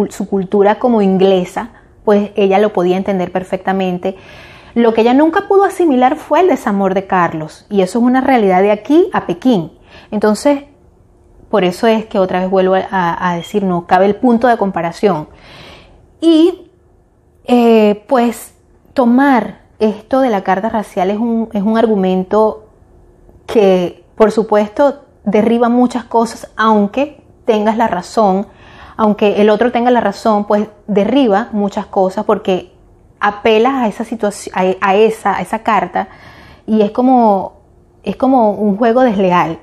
su 0.09 0.27
cultura 0.27 0.79
como 0.79 1.01
inglesa, 1.01 1.71
pues 2.05 2.31
ella 2.35 2.59
lo 2.59 2.73
podía 2.73 2.97
entender 2.97 3.31
perfectamente. 3.31 4.15
Lo 4.75 4.93
que 4.93 5.01
ella 5.01 5.13
nunca 5.13 5.47
pudo 5.47 5.63
asimilar 5.63 6.15
fue 6.15 6.41
el 6.41 6.47
desamor 6.49 6.93
de 6.93 7.07
Carlos, 7.07 7.65
y 7.69 7.81
eso 7.81 7.99
es 7.99 8.05
una 8.05 8.21
realidad 8.21 8.61
de 8.61 8.71
aquí 8.71 9.09
a 9.13 9.25
Pekín. 9.25 9.71
Entonces, 10.11 10.63
por 11.49 11.63
eso 11.63 11.87
es 11.87 12.05
que 12.05 12.19
otra 12.19 12.41
vez 12.41 12.49
vuelvo 12.49 12.75
a, 12.75 13.33
decir, 13.35 13.63
no 13.63 13.87
cabe 13.87 14.05
el 14.05 14.15
punto 14.15 14.47
de 14.47 14.57
comparación. 14.57 15.29
Y 16.21 16.69
eh, 17.45 18.05
pues 18.07 18.53
tomar 18.93 19.58
esto 19.79 20.19
de 20.19 20.29
la 20.29 20.43
carta 20.43 20.69
racial 20.69 21.09
es 21.09 21.17
un, 21.17 21.49
es 21.53 21.63
un 21.63 21.77
argumento 21.77 22.65
que, 23.47 24.03
por 24.15 24.31
supuesto, 24.31 25.01
derriba 25.23 25.69
muchas 25.69 26.03
cosas, 26.03 26.49
aunque 26.55 27.23
tengas 27.45 27.77
la 27.77 27.87
razón, 27.87 28.47
aunque 28.97 29.41
el 29.41 29.49
otro 29.49 29.71
tenga 29.71 29.91
la 29.91 30.01
razón, 30.01 30.45
pues 30.45 30.67
derriba 30.87 31.49
muchas 31.51 31.85
cosas 31.85 32.25
porque 32.25 32.73
apelas 33.19 33.73
a 33.73 33.87
esa 33.87 34.03
situación, 34.03 34.55
a, 34.81 34.95
esa, 34.95 35.37
a 35.37 35.41
esa 35.41 35.59
carta 35.59 36.09
y 36.67 36.81
es 36.81 36.91
como, 36.91 37.53
es 38.03 38.15
como 38.15 38.51
un 38.51 38.77
juego 38.77 39.01
desleal. 39.01 39.59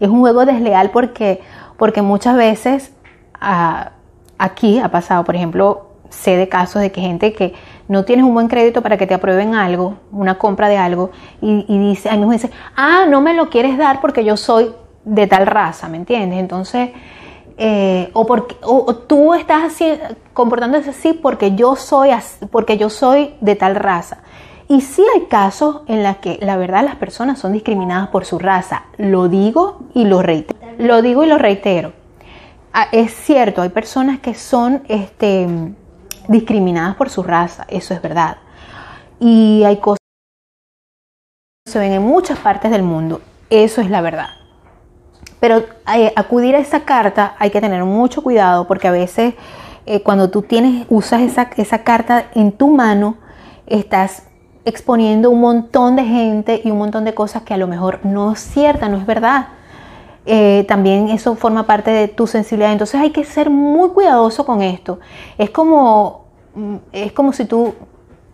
Es 0.00 0.08
un 0.08 0.20
juego 0.20 0.44
desleal 0.44 0.90
porque, 0.90 1.40
porque 1.76 2.02
muchas 2.02 2.36
veces 2.36 2.92
ah, 3.40 3.92
aquí 4.38 4.78
ha 4.78 4.90
pasado, 4.90 5.24
por 5.24 5.36
ejemplo, 5.36 5.86
sé 6.08 6.36
de 6.36 6.48
casos 6.48 6.82
de 6.82 6.92
que 6.92 7.00
gente 7.00 7.32
que 7.32 7.54
no 7.90 8.04
tienes 8.04 8.24
un 8.24 8.32
buen 8.32 8.46
crédito 8.46 8.82
para 8.82 8.96
que 8.96 9.08
te 9.08 9.14
aprueben 9.14 9.56
algo, 9.56 9.96
una 10.12 10.38
compra 10.38 10.68
de 10.68 10.76
algo, 10.76 11.10
y, 11.42 11.64
dice, 11.66 12.08
a 12.08 12.16
mí 12.16 12.24
me 12.24 12.34
dice, 12.34 12.48
ah, 12.76 13.04
no 13.08 13.20
me 13.20 13.34
lo 13.34 13.50
quieres 13.50 13.76
dar 13.76 14.00
porque 14.00 14.24
yo 14.24 14.36
soy 14.36 14.70
de 15.04 15.26
tal 15.26 15.44
raza, 15.44 15.88
¿me 15.88 15.96
entiendes? 15.96 16.38
Entonces, 16.38 16.90
eh, 17.58 18.08
o, 18.12 18.26
porque, 18.26 18.54
o, 18.62 18.94
tú 18.94 19.34
estás 19.34 19.64
así, 19.64 19.92
comportándose 20.32 20.90
así 20.90 21.14
porque 21.14 21.56
yo 21.56 21.74
soy 21.74 22.10
porque 22.52 22.78
yo 22.78 22.90
soy 22.90 23.34
de 23.40 23.56
tal 23.56 23.74
raza. 23.74 24.18
y 24.68 24.82
sí 24.82 25.02
hay 25.12 25.22
casos 25.22 25.80
en 25.88 26.04
los 26.04 26.18
que 26.18 26.38
la 26.42 26.56
verdad 26.56 26.84
las 26.84 26.94
personas 26.94 27.40
son 27.40 27.52
discriminadas 27.52 28.08
por 28.10 28.24
su 28.24 28.38
raza. 28.38 28.84
Lo 28.98 29.28
digo 29.28 29.80
y 29.94 30.04
lo 30.04 30.22
reitero. 30.22 30.60
Lo 30.78 31.02
digo 31.02 31.24
y 31.24 31.26
lo 31.26 31.38
reitero. 31.38 31.92
Ah, 32.72 32.86
es 32.92 33.12
cierto, 33.12 33.62
hay 33.62 33.70
personas 33.70 34.20
que 34.20 34.34
son 34.34 34.84
este, 34.86 35.48
discriminadas 36.30 36.94
por 36.94 37.10
su 37.10 37.22
raza, 37.24 37.66
eso 37.68 37.92
es 37.92 38.00
verdad. 38.00 38.36
Y 39.18 39.64
hay 39.64 39.78
cosas 39.78 39.98
que 41.64 41.72
se 41.72 41.78
ven 41.80 41.92
en 41.92 42.02
muchas 42.02 42.38
partes 42.38 42.70
del 42.70 42.84
mundo, 42.84 43.20
eso 43.50 43.80
es 43.80 43.90
la 43.90 44.00
verdad. 44.00 44.28
Pero 45.40 45.64
eh, 45.94 46.12
acudir 46.14 46.54
a 46.54 46.60
esa 46.60 46.84
carta 46.84 47.34
hay 47.38 47.50
que 47.50 47.60
tener 47.60 47.82
mucho 47.84 48.22
cuidado 48.22 48.68
porque 48.68 48.86
a 48.86 48.92
veces 48.92 49.34
eh, 49.86 50.02
cuando 50.02 50.30
tú 50.30 50.42
tienes, 50.42 50.86
usas 50.88 51.22
esa, 51.22 51.50
esa 51.56 51.82
carta 51.82 52.26
en 52.34 52.52
tu 52.52 52.68
mano, 52.68 53.16
estás 53.66 54.24
exponiendo 54.64 55.30
un 55.30 55.40
montón 55.40 55.96
de 55.96 56.04
gente 56.04 56.60
y 56.62 56.70
un 56.70 56.78
montón 56.78 57.04
de 57.04 57.14
cosas 57.14 57.42
que 57.42 57.54
a 57.54 57.56
lo 57.56 57.66
mejor 57.66 58.00
no 58.04 58.32
es 58.32 58.40
cierta, 58.40 58.88
no 58.88 58.98
es 58.98 59.06
verdad. 59.06 59.48
Eh, 60.26 60.64
también 60.68 61.08
eso 61.08 61.34
forma 61.34 61.66
parte 61.66 61.90
de 61.90 62.08
tu 62.08 62.26
sensibilidad. 62.26 62.72
Entonces 62.72 63.00
hay 63.00 63.10
que 63.10 63.24
ser 63.24 63.50
muy 63.50 63.90
cuidadoso 63.90 64.44
con 64.44 64.62
esto. 64.62 65.00
Es 65.38 65.50
como, 65.50 66.26
mm, 66.54 66.76
es 66.92 67.12
como 67.12 67.32
si 67.32 67.44
tú 67.46 67.74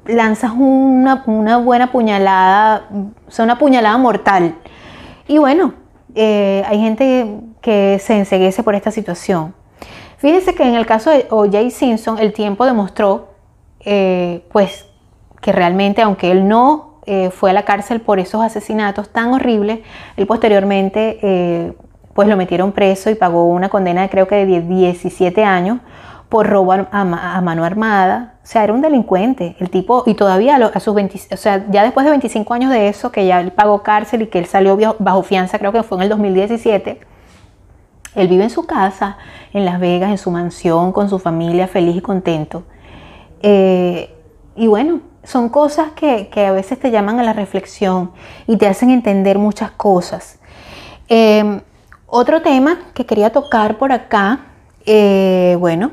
lanzas 0.07 0.53
una, 0.57 1.25
una 1.27 1.59
buena 1.59 1.93
puñalada, 1.93 2.89
o 3.27 3.31
sea, 3.31 3.45
una 3.45 3.59
puñalada 3.59 3.97
mortal. 3.99 4.57
Y 5.29 5.39
bueno, 5.39 5.75
eh, 6.15 6.65
hay 6.67 6.81
gente 6.81 7.41
que 7.61 8.01
se 8.03 8.17
enseguece 8.17 8.63
por 8.63 8.75
esta 8.75 8.91
situación. 8.91 9.55
Fíjense 10.19 10.55
que 10.55 10.63
en 10.63 10.75
el 10.75 10.87
caso 10.87 11.11
de 11.11 11.27
O.J. 11.31 11.71
Simpson, 11.71 12.19
el 12.19 12.33
tiempo 12.33 12.65
demostró, 12.65 13.29
eh, 13.81 14.47
pues, 14.51 14.87
que 15.43 15.53
realmente, 15.53 16.01
aunque 16.03 16.31
él 16.31 16.49
no 16.49 16.86
eh, 17.07 17.31
fue 17.31 17.51
a 17.51 17.53
la 17.53 17.65
cárcel 17.65 18.01
por 18.01 18.19
esos 18.19 18.43
asesinatos 18.43 19.11
tan 19.11 19.33
horribles, 19.33 19.81
él 20.17 20.27
posteriormente, 20.27 21.75
pues, 22.15 22.29
lo 22.29 22.37
metieron 22.37 22.73
preso 22.73 23.11
y 23.11 23.15
pagó 23.15 23.47
una 23.47 23.69
condena, 23.69 24.09
creo 24.09 24.27
que 24.27 24.47
de 24.47 24.61
17 24.61 25.45
años 25.45 25.79
por 26.29 26.49
robo 26.49 26.73
a, 26.73 27.05
mano 27.05 27.65
armada. 27.65 28.35
O 28.43 28.47
sea, 28.47 28.65
era 28.65 28.73
un 28.73 28.81
delincuente. 28.81 29.57
El 29.59 29.71
tipo, 29.71 30.03
y 30.07 30.15
todavía 30.15 30.57
a 30.57 30.81
sus 30.81 30.95
20, 30.95 31.21
o 31.33 31.37
sea, 31.37 31.67
ya 31.71 31.83
después 31.83 32.05
de 32.05 32.11
25 32.11 32.55
años 32.55 32.71
de 32.71 32.89
eso, 32.89 33.13
que 33.13 33.27
ya 33.27 33.41
él 33.41 33.53
pagó 33.53 33.83
cárcel 33.83 34.23
y 34.23 34.27
que 34.27 34.39
él 34.39 34.47
salió 34.47 34.77
bajo 34.99 35.23
fianza, 35.23 35.59
creo 35.59 35.73
que 35.73 35.83
fue 35.83 35.99
en 35.99 36.03
el 36.05 36.09
2017. 36.09 37.01
Él 38.15 38.29
vive 38.29 38.45
en 38.45 38.51
su 38.51 38.67
casa, 38.67 39.19
en 39.53 39.65
Las 39.65 39.79
Vegas, 39.79 40.11
en 40.11 40.19
su 40.19 40.31
mansión, 40.31 40.93
con 40.93 41.09
su 41.09 41.19
familia, 41.19 41.69
feliz 41.69 41.97
y 41.97 42.01
contento. 42.01 42.65
Eh, 43.43 44.15
y 44.57 44.67
bueno, 44.67 45.01
son 45.27 45.49
cosas 45.49 45.93
que, 45.93 46.31
a 46.35 46.53
veces 46.53 46.79
te 46.79 46.91
llaman 46.91 47.21
a 47.21 47.23
la 47.23 47.33
reflexión 47.33 48.13
y 48.47 48.57
te 48.57 48.67
hacen 48.67 48.91
entender 48.91 49.39
muchas 49.39 49.71
cosas. 49.73 50.39
Eh, 51.09 51.61
otro 52.07 52.41
tema 52.41 52.79
que 52.95 53.05
quería 53.05 53.31
tocar 53.31 53.79
por 53.79 53.93
acá, 53.93 54.47
eh, 54.87 55.57
bueno, 55.59 55.91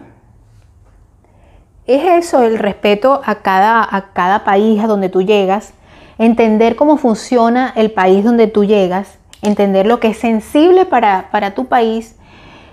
es 1.86 2.26
eso, 2.26 2.44
el 2.44 2.60
respeto 2.60 3.22
a 3.26 3.36
cada, 3.36 3.84
a 3.84 4.14
cada 4.14 4.44
país 4.44 4.82
a 4.82 4.88
donde 4.88 5.10
tú 5.10 5.22
llegas, 5.22 5.74
entender 6.18 6.76
cómo 6.76 6.98
funciona 6.98 7.74
el 7.76 7.92
país 7.92 8.24
donde 8.24 8.48
tú 8.48 8.64
llegas, 8.64 9.18
entender 9.42 9.86
lo 9.88 10.00
que 10.00 10.10
es 10.10 10.18
sensible 10.18 10.86
para, 10.86 11.54
tu 11.56 11.66
país, 11.66 12.16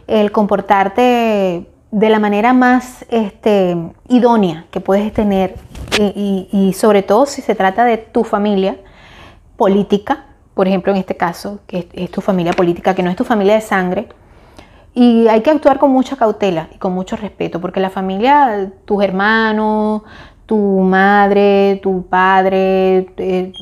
el 0.07 0.31
comportarte 0.31 1.67
de 1.91 2.09
la 2.09 2.19
manera 2.19 2.53
más 2.53 3.05
este, 3.09 3.77
idónea 4.09 4.67
que 4.71 4.81
puedes 4.81 5.13
tener 5.13 5.57
y, 5.99 6.73
sobre 6.75 7.03
todo 7.03 7.27
si 7.27 7.43
se 7.43 7.55
trata 7.55 7.85
de 7.85 7.99
tu 7.99 8.25
familia 8.25 8.77
política, 9.57 10.27
por 10.55 10.69
ejemplo 10.69 10.93
en 10.93 10.99
este 10.99 11.17
caso, 11.17 11.61
que 11.67 11.89
es 11.93 12.11
tu 12.11 12.21
familia 12.21 12.53
política, 12.53 12.95
que 12.95 13.03
no 13.03 13.11
es 13.11 13.17
tu 13.17 13.25
familia 13.25 13.55
de 13.55 13.61
sangre, 13.61 14.09
y 14.95 15.29
hay 15.29 15.41
que 15.43 15.51
actuar 15.51 15.79
con 15.79 15.91
mucha 15.91 16.17
cautela 16.17 16.69
y 16.75 16.79
con 16.79 16.93
mucho 16.93 17.17
respeto, 17.17 17.61
porque 17.61 17.81
la 17.81 17.91
familia, 17.91 18.73
tus 18.85 19.03
hermanos, 19.03 20.03
tu 20.47 20.57
madre, 20.57 21.79
tu 21.83 22.07
padre, 22.07 23.07
eh, 23.17 23.53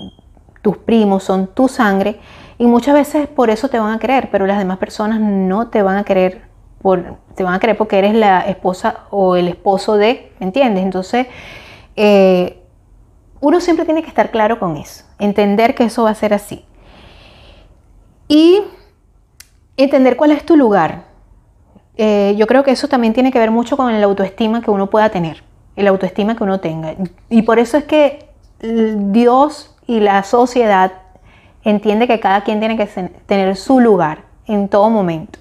tus 0.63 0.79
primos 0.79 1.23
son 1.23 1.49
tu 1.49 1.69
sangre 1.69 2.19
y 2.59 2.67
muchas 2.67 2.95
veces 2.95 3.29
por 3.29 3.51
eso 3.51 3.69
te 3.69 3.79
van 3.79 3.93
a 3.93 3.99
querer, 3.99 4.31
pero 4.31 4.47
las 4.47 4.59
demás 4.59 4.79
personas 4.79 5.21
no 5.21 5.69
te 5.69 5.83
van 5.83 5.99
a 5.99 6.05
querer 6.05 6.43
por, 6.81 7.17
te 7.35 7.45
van 7.45 7.55
a 7.55 7.59
querer 7.61 7.77
porque 7.77 7.99
eres 7.99 8.15
la 8.15 8.41
esposa 8.41 9.01
o 9.11 9.37
el 9.37 9.49
esposo 9.49 9.97
de, 9.97 10.33
¿me 10.41 10.47
entiendes? 10.47 10.83
Entonces, 10.83 11.27
eh, 12.01 12.63
uno 13.41 13.61
siempre 13.61 13.85
tiene 13.85 14.03
que 14.03 14.09
estar 14.09 14.31
claro 14.31 14.61
con 14.61 14.77
eso, 14.77 15.05
entender 15.19 15.75
que 15.75 15.83
eso 15.83 16.05
va 16.05 16.11
a 16.11 16.15
ser 16.15 16.33
así. 16.33 16.65
Y 18.29 18.63
entender 19.77 20.17
cuál 20.17 20.31
es 20.31 20.47
tu 20.47 20.57
lugar. 20.57 21.07
Eh, 21.97 22.37
yo 22.39 22.47
creo 22.47 22.63
que 22.63 22.71
eso 22.71 22.87
también 22.87 23.15
tiene 23.15 23.33
que 23.33 23.41
ver 23.41 23.51
mucho 23.51 23.77
con 23.77 23.93
el 23.93 24.05
autoestima 24.05 24.63
que 24.63 24.71
uno 24.71 24.89
pueda 24.89 25.09
tener, 25.11 25.43
el 25.75 25.89
autoestima 25.89 26.37
que 26.37 26.45
uno 26.45 26.61
tenga. 26.61 26.95
Y 27.29 27.43
por 27.43 27.59
eso 27.59 27.77
es 27.77 27.85
que 27.85 28.29
Dios 28.61 29.77
y 29.89 29.99
la 29.99 30.23
sociedad 30.23 30.93
entiende 31.65 32.07
que 32.07 32.21
cada 32.21 32.43
quien 32.43 32.61
tiene 32.61 32.77
que 32.77 32.87
tener 33.27 33.57
su 33.57 33.81
lugar 33.81 34.23
en 34.47 34.69
todo 34.69 34.89
momento. 34.89 35.41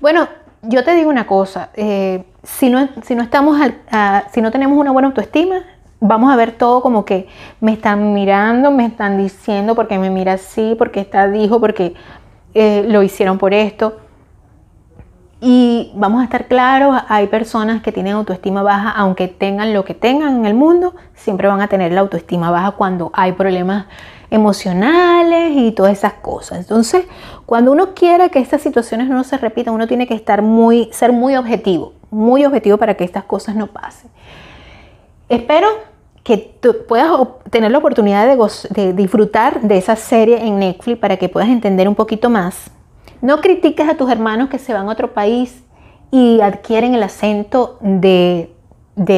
Bueno, 0.00 0.26
yo 0.62 0.82
te 0.82 0.92
digo 0.94 1.08
una 1.08 1.28
cosa, 1.28 1.70
eh, 1.74 2.24
si, 2.42 2.68
no, 2.68 2.88
si, 3.02 3.14
no 3.14 3.22
estamos 3.22 3.60
si 4.32 4.40
no 4.40 4.50
tenemos 4.50 4.76
una 4.76 4.90
buena 4.90 5.06
autoestima, 5.08 5.62
vamos 6.06 6.30
a 6.30 6.36
ver 6.36 6.52
todo 6.52 6.82
como 6.82 7.06
que 7.06 7.26
me 7.60 7.72
están 7.72 8.12
mirando, 8.12 8.70
me 8.70 8.84
están 8.84 9.16
diciendo 9.16 9.74
porque 9.74 9.98
me 9.98 10.10
mira 10.10 10.34
así, 10.34 10.74
porque 10.78 11.00
está 11.00 11.28
dijo, 11.28 11.60
porque 11.60 11.94
eh, 12.52 12.84
lo 12.86 13.02
hicieron 13.02 13.38
por 13.38 13.54
esto. 13.54 13.96
Y 15.40 15.92
vamos 15.94 16.20
a 16.20 16.24
estar 16.24 16.46
claros, 16.46 17.02
hay 17.08 17.26
personas 17.26 17.82
que 17.82 17.90
tienen 17.90 18.14
autoestima 18.14 18.62
baja, 18.62 18.90
aunque 18.90 19.28
tengan 19.28 19.72
lo 19.72 19.84
que 19.84 19.94
tengan 19.94 20.36
en 20.36 20.46
el 20.46 20.54
mundo, 20.54 20.94
siempre 21.14 21.48
van 21.48 21.62
a 21.62 21.68
tener 21.68 21.92
la 21.92 22.00
autoestima 22.00 22.50
baja 22.50 22.72
cuando 22.72 23.10
hay 23.14 23.32
problemas 23.32 23.86
emocionales 24.30 25.52
y 25.56 25.72
todas 25.72 25.92
esas 25.92 26.14
cosas. 26.14 26.58
Entonces, 26.58 27.06
cuando 27.46 27.72
uno 27.72 27.94
quiere 27.94 28.30
que 28.30 28.40
estas 28.40 28.60
situaciones 28.60 29.08
no 29.08 29.24
se 29.24 29.38
repitan, 29.38 29.72
uno 29.72 29.86
tiene 29.86 30.06
que 30.06 30.14
estar 30.14 30.42
muy, 30.42 30.90
ser 30.92 31.12
muy 31.12 31.36
objetivo, 31.36 31.94
muy 32.10 32.44
objetivo 32.44 32.76
para 32.76 32.94
que 32.94 33.04
estas 33.04 33.24
cosas 33.24 33.54
no 33.56 33.68
pasen. 33.68 34.10
Espero 35.28 35.93
que 36.24 36.58
tú 36.60 36.74
puedas 36.88 37.10
tener 37.50 37.70
la 37.70 37.78
oportunidad 37.78 38.26
de, 38.26 38.36
de 38.70 38.92
disfrutar 38.92 39.60
de 39.60 39.76
esa 39.76 39.94
serie 39.94 40.44
en 40.44 40.58
Netflix 40.58 40.98
para 40.98 41.16
que 41.16 41.28
puedas 41.28 41.48
entender 41.48 41.88
un 41.88 41.94
poquito 41.94 42.28
más 42.28 42.72
no 43.24 43.40
critiques 43.40 43.88
a 43.88 43.94
tus 43.94 44.10
hermanos 44.10 44.50
que 44.50 44.58
se 44.58 44.74
van 44.74 44.86
a 44.86 44.92
otro 44.92 45.14
país 45.14 45.64
y 46.10 46.42
adquieren 46.42 46.94
el 46.94 47.02
acento 47.02 47.78
de, 47.80 48.50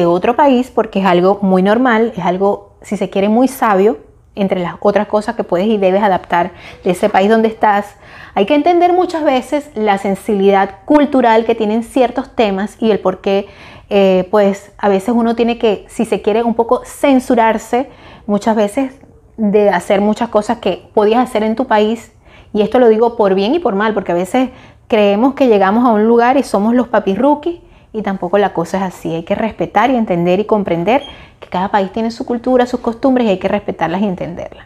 otro 0.05 0.37
país 0.37 0.71
porque 0.73 1.01
es 1.01 1.05
algo 1.05 1.39
muy 1.41 1.61
normal, 1.61 2.13
es 2.15 2.23
algo, 2.23 2.77
si 2.81 2.95
se 2.95 3.09
quiere, 3.09 3.27
muy 3.27 3.49
sabio 3.49 3.97
entre 4.33 4.61
las 4.61 4.75
otras 4.79 5.07
cosas 5.07 5.35
que 5.35 5.43
puedes 5.43 5.67
y 5.67 5.77
debes 5.77 6.01
adaptar 6.03 6.51
de 6.85 6.91
ese 6.91 7.09
país 7.09 7.29
donde 7.29 7.49
estás. 7.49 7.97
Hay 8.33 8.45
que 8.45 8.55
entender 8.55 8.93
muchas 8.93 9.25
veces 9.25 9.69
la 9.75 9.97
sensibilidad 9.97 10.85
cultural 10.85 11.43
que 11.43 11.53
tienen 11.53 11.83
ciertos 11.83 12.33
temas 12.33 12.77
y 12.79 12.91
el 12.91 12.99
por 12.99 13.19
qué, 13.19 13.47
eh, 13.89 14.27
pues 14.31 14.71
a 14.77 14.89
veces 14.89 15.09
uno 15.15 15.35
tiene 15.35 15.57
que, 15.57 15.85
si 15.87 16.05
se 16.05 16.21
quiere, 16.21 16.43
un 16.43 16.55
poco 16.55 16.81
censurarse 16.85 17.89
muchas 18.25 18.55
veces 18.55 18.93
de 19.37 19.69
hacer 19.69 20.01
muchas 20.01 20.29
cosas 20.29 20.57
que 20.57 20.89
podías 20.93 21.23
hacer 21.23 21.43
en 21.43 21.55
tu 21.55 21.67
país 21.67 22.11
y 22.53 22.61
esto 22.61 22.79
lo 22.79 22.89
digo 22.89 23.15
por 23.15 23.35
bien 23.35 23.55
y 23.55 23.59
por 23.59 23.75
mal, 23.75 23.93
porque 23.93 24.11
a 24.11 24.15
veces 24.15 24.49
creemos 24.87 25.33
que 25.35 25.47
llegamos 25.47 25.85
a 25.85 25.91
un 25.91 26.05
lugar 26.07 26.37
y 26.37 26.43
somos 26.43 26.73
los 26.73 26.87
papis 26.87 27.17
rookies 27.17 27.59
y 27.93 28.01
tampoco 28.01 28.37
la 28.37 28.53
cosa 28.53 28.77
es 28.77 28.83
así. 28.83 29.13
Hay 29.13 29.23
que 29.23 29.35
respetar 29.35 29.89
y 29.91 29.95
entender 29.95 30.39
y 30.39 30.45
comprender 30.45 31.03
que 31.39 31.49
cada 31.49 31.69
país 31.69 31.91
tiene 31.91 32.11
su 32.11 32.25
cultura, 32.25 32.65
sus 32.65 32.79
costumbres 32.79 33.27
y 33.27 33.29
hay 33.29 33.39
que 33.39 33.47
respetarlas 33.47 34.01
y 34.01 34.05
entenderlas. 34.05 34.65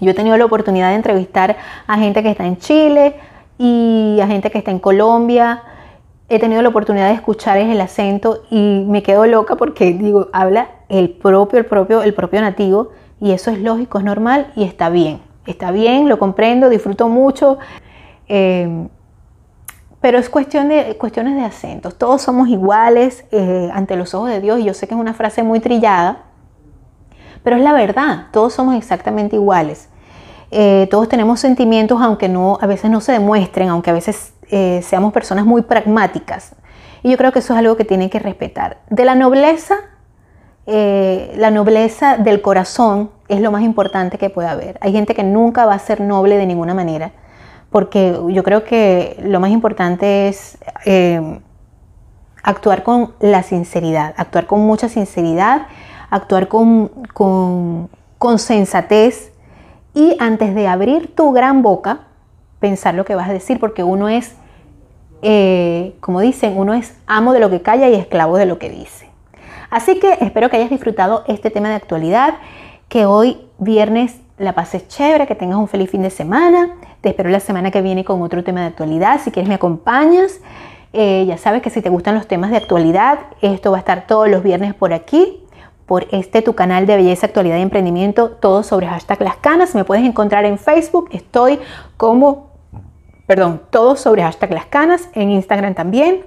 Yo 0.00 0.10
he 0.10 0.14
tenido 0.14 0.36
la 0.36 0.44
oportunidad 0.44 0.90
de 0.90 0.96
entrevistar 0.96 1.56
a 1.86 1.98
gente 1.98 2.22
que 2.22 2.30
está 2.30 2.46
en 2.46 2.58
Chile 2.58 3.16
y 3.58 4.18
a 4.20 4.26
gente 4.26 4.50
que 4.50 4.58
está 4.58 4.70
en 4.70 4.78
Colombia. 4.78 5.62
He 6.28 6.38
tenido 6.38 6.62
la 6.62 6.70
oportunidad 6.70 7.08
de 7.08 7.14
escuchar 7.14 7.58
el 7.58 7.80
acento 7.80 8.42
y 8.50 8.84
me 8.88 9.02
quedo 9.02 9.26
loca 9.26 9.56
porque 9.56 9.92
digo, 9.92 10.28
habla 10.32 10.68
el 10.88 11.10
propio, 11.10 11.58
el 11.58 11.66
propio, 11.66 12.02
el 12.02 12.14
propio 12.14 12.40
nativo 12.40 12.90
y 13.20 13.32
eso 13.32 13.50
es 13.50 13.60
lógico, 13.60 13.98
es 13.98 14.04
normal 14.04 14.52
y 14.56 14.64
está 14.64 14.88
bien 14.88 15.20
está 15.46 15.70
bien, 15.70 16.08
lo 16.08 16.18
comprendo, 16.18 16.68
disfruto 16.68 17.08
mucho, 17.08 17.58
eh, 18.28 18.88
pero 20.00 20.18
es 20.18 20.28
cuestión 20.28 20.68
de, 20.68 20.96
cuestiones 20.96 21.34
de 21.34 21.42
acentos. 21.42 21.96
Todos 21.96 22.22
somos 22.22 22.48
iguales 22.48 23.24
eh, 23.30 23.70
ante 23.72 23.96
los 23.96 24.14
ojos 24.14 24.30
de 24.30 24.40
Dios 24.40 24.60
y 24.60 24.64
yo 24.64 24.74
sé 24.74 24.86
que 24.86 24.94
es 24.94 25.00
una 25.00 25.14
frase 25.14 25.42
muy 25.42 25.60
trillada, 25.60 26.24
pero 27.42 27.56
es 27.56 27.62
la 27.62 27.72
verdad, 27.72 28.26
todos 28.32 28.52
somos 28.52 28.74
exactamente 28.74 29.36
iguales. 29.36 29.88
Eh, 30.50 30.86
todos 30.90 31.08
tenemos 31.08 31.40
sentimientos, 31.40 32.00
aunque 32.00 32.28
no, 32.28 32.58
a 32.60 32.66
veces 32.66 32.90
no 32.90 33.00
se 33.00 33.12
demuestren, 33.12 33.68
aunque 33.70 33.90
a 33.90 33.92
veces 33.92 34.33
seamos 34.48 35.12
personas 35.12 35.44
muy 35.44 35.62
pragmáticas. 35.62 36.54
Y 37.02 37.10
yo 37.10 37.16
creo 37.16 37.32
que 37.32 37.40
eso 37.40 37.52
es 37.52 37.58
algo 37.58 37.76
que 37.76 37.84
tienen 37.84 38.10
que 38.10 38.18
respetar. 38.18 38.78
De 38.88 39.04
la 39.04 39.14
nobleza 39.14 39.76
eh, 40.66 41.34
la 41.36 41.50
nobleza 41.50 42.16
del 42.16 42.40
corazón 42.40 43.10
es 43.28 43.40
lo 43.40 43.50
más 43.50 43.62
importante 43.62 44.16
que 44.16 44.30
puede 44.30 44.48
haber. 44.48 44.78
Hay 44.80 44.92
gente 44.92 45.14
que 45.14 45.22
nunca 45.22 45.66
va 45.66 45.74
a 45.74 45.78
ser 45.78 46.00
noble 46.00 46.38
de 46.38 46.46
ninguna 46.46 46.72
manera, 46.72 47.12
porque 47.70 48.18
yo 48.30 48.42
creo 48.42 48.64
que 48.64 49.16
lo 49.22 49.40
más 49.40 49.50
importante 49.50 50.28
es 50.28 50.58
eh, 50.86 51.40
actuar 52.42 52.82
con 52.82 53.12
la 53.20 53.42
sinceridad, 53.42 54.14
actuar 54.16 54.46
con 54.46 54.60
mucha 54.60 54.88
sinceridad, 54.88 55.66
actuar 56.08 56.48
con, 56.48 56.88
con, 57.12 57.90
sensatez 58.38 59.32
y 59.92 60.16
antes 60.18 60.54
de 60.54 60.66
abrir 60.66 61.14
tu 61.14 61.32
gran 61.32 61.60
boca, 61.60 62.06
pensar 62.64 62.94
lo 62.94 63.04
que 63.04 63.14
vas 63.14 63.28
a 63.28 63.32
decir, 63.34 63.60
porque 63.60 63.82
uno 63.82 64.08
es, 64.08 64.36
eh, 65.20 65.92
como 66.00 66.22
dicen, 66.22 66.56
uno 66.56 66.72
es 66.72 66.94
amo 67.06 67.34
de 67.34 67.40
lo 67.40 67.50
que 67.50 67.60
calla 67.60 67.90
y 67.90 67.94
esclavo 67.94 68.38
de 68.38 68.46
lo 68.46 68.58
que 68.58 68.70
dice. 68.70 69.06
Así 69.68 70.00
que 70.00 70.16
espero 70.22 70.48
que 70.48 70.56
hayas 70.56 70.70
disfrutado 70.70 71.24
este 71.28 71.50
tema 71.50 71.68
de 71.68 71.74
actualidad, 71.74 72.36
que 72.88 73.04
hoy 73.04 73.36
viernes 73.58 74.16
la 74.38 74.54
pases 74.54 74.88
chévere, 74.88 75.26
que 75.26 75.34
tengas 75.34 75.58
un 75.58 75.68
feliz 75.68 75.90
fin 75.90 76.00
de 76.00 76.08
semana. 76.08 76.70
Te 77.02 77.10
espero 77.10 77.28
la 77.28 77.40
semana 77.40 77.70
que 77.70 77.82
viene 77.82 78.02
con 78.02 78.22
otro 78.22 78.42
tema 78.42 78.62
de 78.62 78.68
actualidad. 78.68 79.20
Si 79.22 79.30
quieres 79.30 79.46
me 79.46 79.56
acompañas. 79.56 80.40
Eh, 80.94 81.26
ya 81.26 81.36
sabes 81.36 81.60
que 81.60 81.68
si 81.68 81.82
te 81.82 81.90
gustan 81.90 82.14
los 82.14 82.26
temas 82.26 82.50
de 82.50 82.56
actualidad, 82.56 83.18
esto 83.42 83.72
va 83.72 83.76
a 83.76 83.80
estar 83.80 84.06
todos 84.06 84.26
los 84.30 84.42
viernes 84.42 84.72
por 84.72 84.94
aquí, 84.94 85.44
por 85.84 86.06
este 86.12 86.40
tu 86.40 86.54
canal 86.54 86.86
de 86.86 86.96
belleza, 86.96 87.26
actualidad 87.26 87.58
y 87.58 87.60
emprendimiento, 87.60 88.30
todo 88.30 88.62
sobre 88.62 88.86
hashtag 88.86 89.20
las 89.20 89.36
canas. 89.36 89.74
Me 89.74 89.84
puedes 89.84 90.04
encontrar 90.06 90.46
en 90.46 90.56
Facebook, 90.56 91.08
estoy 91.12 91.58
como, 91.96 92.53
perdón, 93.26 93.62
todo 93.70 93.96
sobre 93.96 94.22
hashtag 94.22 94.52
las 94.52 94.66
canas, 94.66 95.08
en 95.14 95.30
Instagram 95.30 95.74
también, 95.74 96.24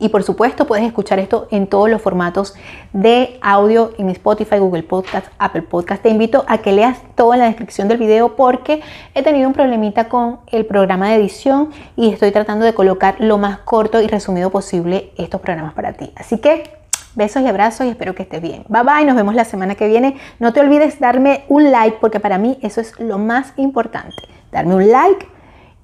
y 0.00 0.08
por 0.08 0.22
supuesto 0.22 0.66
puedes 0.66 0.84
escuchar 0.84 1.18
esto 1.18 1.46
en 1.50 1.66
todos 1.66 1.88
los 1.90 2.00
formatos 2.00 2.54
de 2.94 3.38
audio 3.42 3.92
en 3.98 4.08
Spotify, 4.08 4.56
Google 4.56 4.82
Podcast, 4.82 5.26
Apple 5.38 5.62
Podcast. 5.62 6.02
Te 6.02 6.08
invito 6.08 6.44
a 6.48 6.58
que 6.58 6.72
leas 6.72 6.98
todo 7.14 7.34
en 7.34 7.40
la 7.40 7.44
descripción 7.44 7.86
del 7.86 7.98
video 7.98 8.34
porque 8.34 8.80
he 9.14 9.22
tenido 9.22 9.46
un 9.46 9.52
problemita 9.52 10.08
con 10.08 10.40
el 10.46 10.64
programa 10.64 11.10
de 11.10 11.16
edición 11.16 11.68
y 11.96 12.10
estoy 12.10 12.32
tratando 12.32 12.64
de 12.64 12.72
colocar 12.72 13.16
lo 13.18 13.36
más 13.36 13.58
corto 13.58 14.00
y 14.00 14.06
resumido 14.06 14.48
posible 14.48 15.12
estos 15.18 15.42
programas 15.42 15.74
para 15.74 15.92
ti. 15.92 16.10
Así 16.16 16.38
que 16.38 16.80
besos 17.14 17.42
y 17.42 17.46
abrazos 17.46 17.86
y 17.86 17.90
espero 17.90 18.14
que 18.14 18.22
estés 18.22 18.40
bien. 18.40 18.64
Bye 18.68 18.82
bye, 18.84 19.04
nos 19.04 19.16
vemos 19.16 19.34
la 19.34 19.44
semana 19.44 19.74
que 19.74 19.86
viene. 19.86 20.16
No 20.38 20.54
te 20.54 20.60
olvides 20.60 20.98
darme 20.98 21.44
un 21.48 21.70
like 21.70 21.98
porque 22.00 22.20
para 22.20 22.38
mí 22.38 22.58
eso 22.62 22.80
es 22.80 22.98
lo 22.98 23.18
más 23.18 23.52
importante. 23.58 24.16
Darme 24.50 24.76
un 24.76 24.90
like 24.90 25.28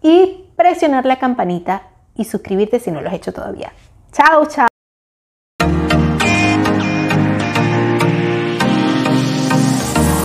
y 0.03 0.45
presionar 0.57 1.07
la 1.07 1.19
campanita 1.19 1.83
y 2.15 2.25
suscribirte 2.25 2.81
si 2.81 2.91
no 2.91 3.01
lo 3.01 3.09
has 3.09 3.15
hecho 3.15 3.33
todavía. 3.33 3.73
Chao, 4.13 4.47
chao. 4.47 4.76